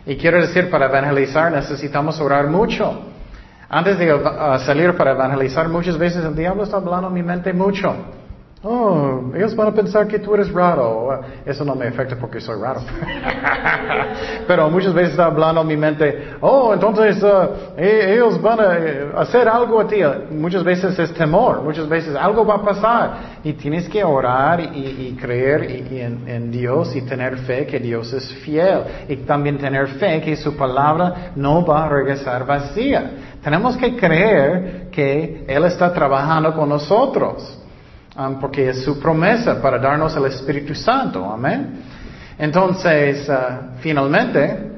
Y 0.05 0.15
quiero 0.15 0.39
decir, 0.39 0.69
para 0.69 0.86
evangelizar 0.86 1.51
necesitamos 1.51 2.19
orar 2.21 2.47
mucho. 2.47 3.12
Antes 3.76 3.97
de 3.97 4.11
ah, 4.11 4.59
salir 4.59 4.95
para 4.95 5.13
evangelizar, 5.13 5.67
muchas 5.67 5.97
veces 5.97 6.24
el 6.24 6.36
diablo 6.36 6.61
está 6.61 6.78
hablando 6.78 7.09
mi 7.09 7.24
mente 7.24 7.51
mucho. 7.53 7.95
Oh, 8.66 9.34
ellos 9.36 9.53
van 9.57 9.68
a 9.68 9.72
pensar 9.74 10.07
que 10.07 10.20
tú 10.20 10.34
eres 10.36 10.49
raro. 10.49 11.20
Eso 11.45 11.66
no 11.66 11.76
me 11.76 11.88
afecta 11.88 12.16
porque 12.16 12.39
soy 12.39 12.61
raro. 12.61 12.80
Pero 14.47 14.70
muchas 14.70 14.93
veces 14.93 15.11
está 15.11 15.26
hablando 15.26 15.59
en 15.61 15.68
mi 15.68 15.76
mente, 15.76 16.36
oh, 16.39 16.74
entonces 16.74 17.22
uh, 17.22 17.49
ellos 17.78 18.41
van 18.41 18.61
a 18.61 18.78
eh, 18.78 19.11
hacer 19.18 19.49
algo 19.49 19.82
a 19.82 19.88
ti. 19.88 19.99
Muchas 20.32 20.64
veces 20.64 20.97
es 20.97 21.14
temor, 21.14 21.61
muchas 21.61 21.89
veces 21.89 22.16
algo 22.16 22.45
va 22.45 22.55
a 22.55 22.61
pasar. 22.61 23.14
Y 23.43 23.51
tienes 23.51 23.89
que 23.89 24.01
orar 24.01 24.61
y, 24.61 25.18
creer 25.20 25.64
en, 25.64 26.26
en, 26.26 26.49
Dios 26.49 26.95
y 26.95 27.01
tener 27.01 27.39
fe 27.39 27.66
que 27.66 27.80
Dios 27.80 28.14
es 28.14 28.34
fiel. 28.45 28.84
Y 29.09 29.18
también 29.18 29.57
tener 29.57 29.88
fe 29.88 30.22
que 30.22 30.38
su 30.38 30.55
palabra 30.55 31.34
no 31.36 31.66
va 31.66 31.84
a 31.84 31.89
regresar 31.89 32.45
vacía. 32.45 33.11
Tenemos 33.43 33.76
que 33.76 33.97
creer 33.97 34.88
que 34.89 35.43
Él 35.49 35.66
está 35.66 35.91
trabajando 35.91 36.53
con 36.53 36.70
nosotros. 36.70 37.59
Um, 38.16 38.39
porque 38.39 38.70
es 38.70 38.84
su 38.84 38.99
promesa 38.99 39.59
para 39.59 39.80
darnos 39.80 40.16
el 40.16 40.26
Espíritu 40.26 40.76
Santo. 40.76 41.26
Amén. 41.26 41.82
Entonces, 42.38 43.28
uh, 43.28 43.80
finalmente, 43.80 44.72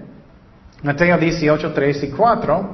Mateo 0.82 1.18
18, 1.18 1.74
3 1.74 2.04
y 2.04 2.08
4, 2.12 2.70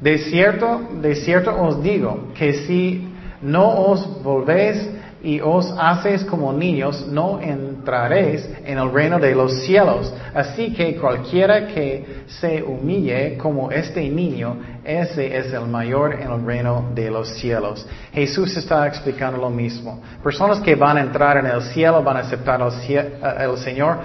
de 0.00 0.18
cierto, 0.18 0.82
de 1.00 1.14
cierto 1.14 1.58
os 1.58 1.82
digo 1.82 2.28
que 2.34 2.52
si 2.52 3.08
no 3.40 3.66
os 3.86 4.22
volvéis 4.22 4.86
y 5.22 5.40
os 5.40 5.72
haces 5.78 6.24
como 6.24 6.52
niños, 6.52 7.06
no 7.06 7.40
entraréis 7.40 8.48
en 8.64 8.78
el 8.78 8.92
reino 8.92 9.18
de 9.20 9.34
los 9.34 9.62
cielos. 9.64 10.12
Así 10.34 10.72
que 10.72 10.96
cualquiera 10.96 11.68
que 11.68 12.24
se 12.26 12.62
humille 12.62 13.36
como 13.36 13.70
este 13.70 14.08
niño, 14.08 14.56
ese 14.84 15.36
es 15.36 15.52
el 15.52 15.66
mayor 15.66 16.14
en 16.14 16.30
el 16.30 16.44
reino 16.44 16.90
de 16.92 17.10
los 17.10 17.28
cielos. 17.34 17.86
Jesús 18.12 18.56
está 18.56 18.86
explicando 18.88 19.38
lo 19.38 19.50
mismo. 19.50 20.02
Personas 20.22 20.58
que 20.60 20.74
van 20.74 20.96
a 20.96 21.02
entrar 21.02 21.36
en 21.36 21.46
el 21.46 21.62
cielo, 21.62 22.02
van 22.02 22.16
a 22.16 22.20
aceptar 22.20 22.60
al 22.60 23.58
Señor, 23.58 23.98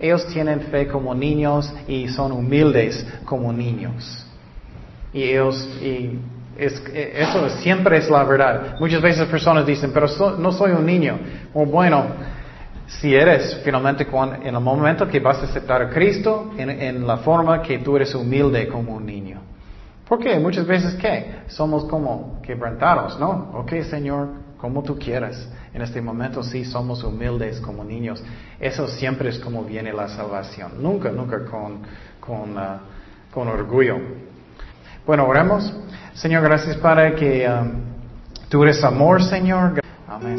ellos 0.00 0.26
tienen 0.26 0.60
fe 0.62 0.88
como 0.88 1.14
niños 1.14 1.72
y 1.86 2.08
son 2.08 2.32
humildes 2.32 3.06
como 3.24 3.52
niños. 3.52 4.26
Y 5.12 5.22
ellos, 5.22 5.68
y 5.80 6.18
eso 6.58 7.48
siempre 7.60 7.98
es 7.98 8.08
la 8.08 8.24
verdad. 8.24 8.76
Muchas 8.78 9.02
veces 9.02 9.26
personas 9.28 9.66
dicen, 9.66 9.90
pero 9.92 10.06
no 10.38 10.52
soy 10.52 10.72
un 10.72 10.86
niño. 10.86 11.18
O 11.52 11.66
bueno, 11.66 12.06
si 12.86 13.14
eres 13.14 13.60
finalmente 13.64 14.06
en 14.42 14.54
el 14.54 14.60
momento 14.60 15.08
que 15.08 15.20
vas 15.20 15.38
a 15.38 15.44
aceptar 15.44 15.82
a 15.82 15.90
Cristo, 15.90 16.52
en, 16.56 17.06
la 17.06 17.18
forma 17.18 17.62
que 17.62 17.78
tú 17.78 17.96
eres 17.96 18.14
humilde 18.14 18.68
como 18.68 18.94
un 18.94 19.06
niño. 19.06 19.40
¿Por 20.06 20.18
qué? 20.18 20.38
Muchas 20.38 20.66
veces, 20.66 20.94
¿qué? 20.96 21.42
Somos 21.48 21.86
como 21.86 22.40
quebrantados, 22.42 23.18
¿no? 23.18 23.50
Ok, 23.54 23.72
Señor, 23.88 24.28
como 24.58 24.82
tú 24.82 24.98
quieras. 24.98 25.48
En 25.72 25.82
este 25.82 26.00
momento 26.00 26.42
sí 26.42 26.64
somos 26.64 27.02
humildes 27.02 27.58
como 27.60 27.82
niños. 27.82 28.22
Eso 28.60 28.86
siempre 28.86 29.30
es 29.30 29.38
como 29.38 29.64
viene 29.64 29.92
la 29.92 30.08
salvación. 30.08 30.82
Nunca, 30.82 31.10
nunca 31.10 31.44
con, 31.46 31.80
con, 32.20 32.56
ah, 32.58 32.80
con 33.32 33.48
orgullo. 33.48 33.98
Bueno, 35.06 35.26
oremos. 35.26 35.72
Señor, 36.14 36.42
gracias 36.42 36.76
para 36.76 37.14
que 37.14 37.48
um, 37.48 37.72
tú 38.48 38.62
eres 38.62 38.82
amor, 38.84 39.22
Señor. 39.22 39.80
Amén. 40.08 40.38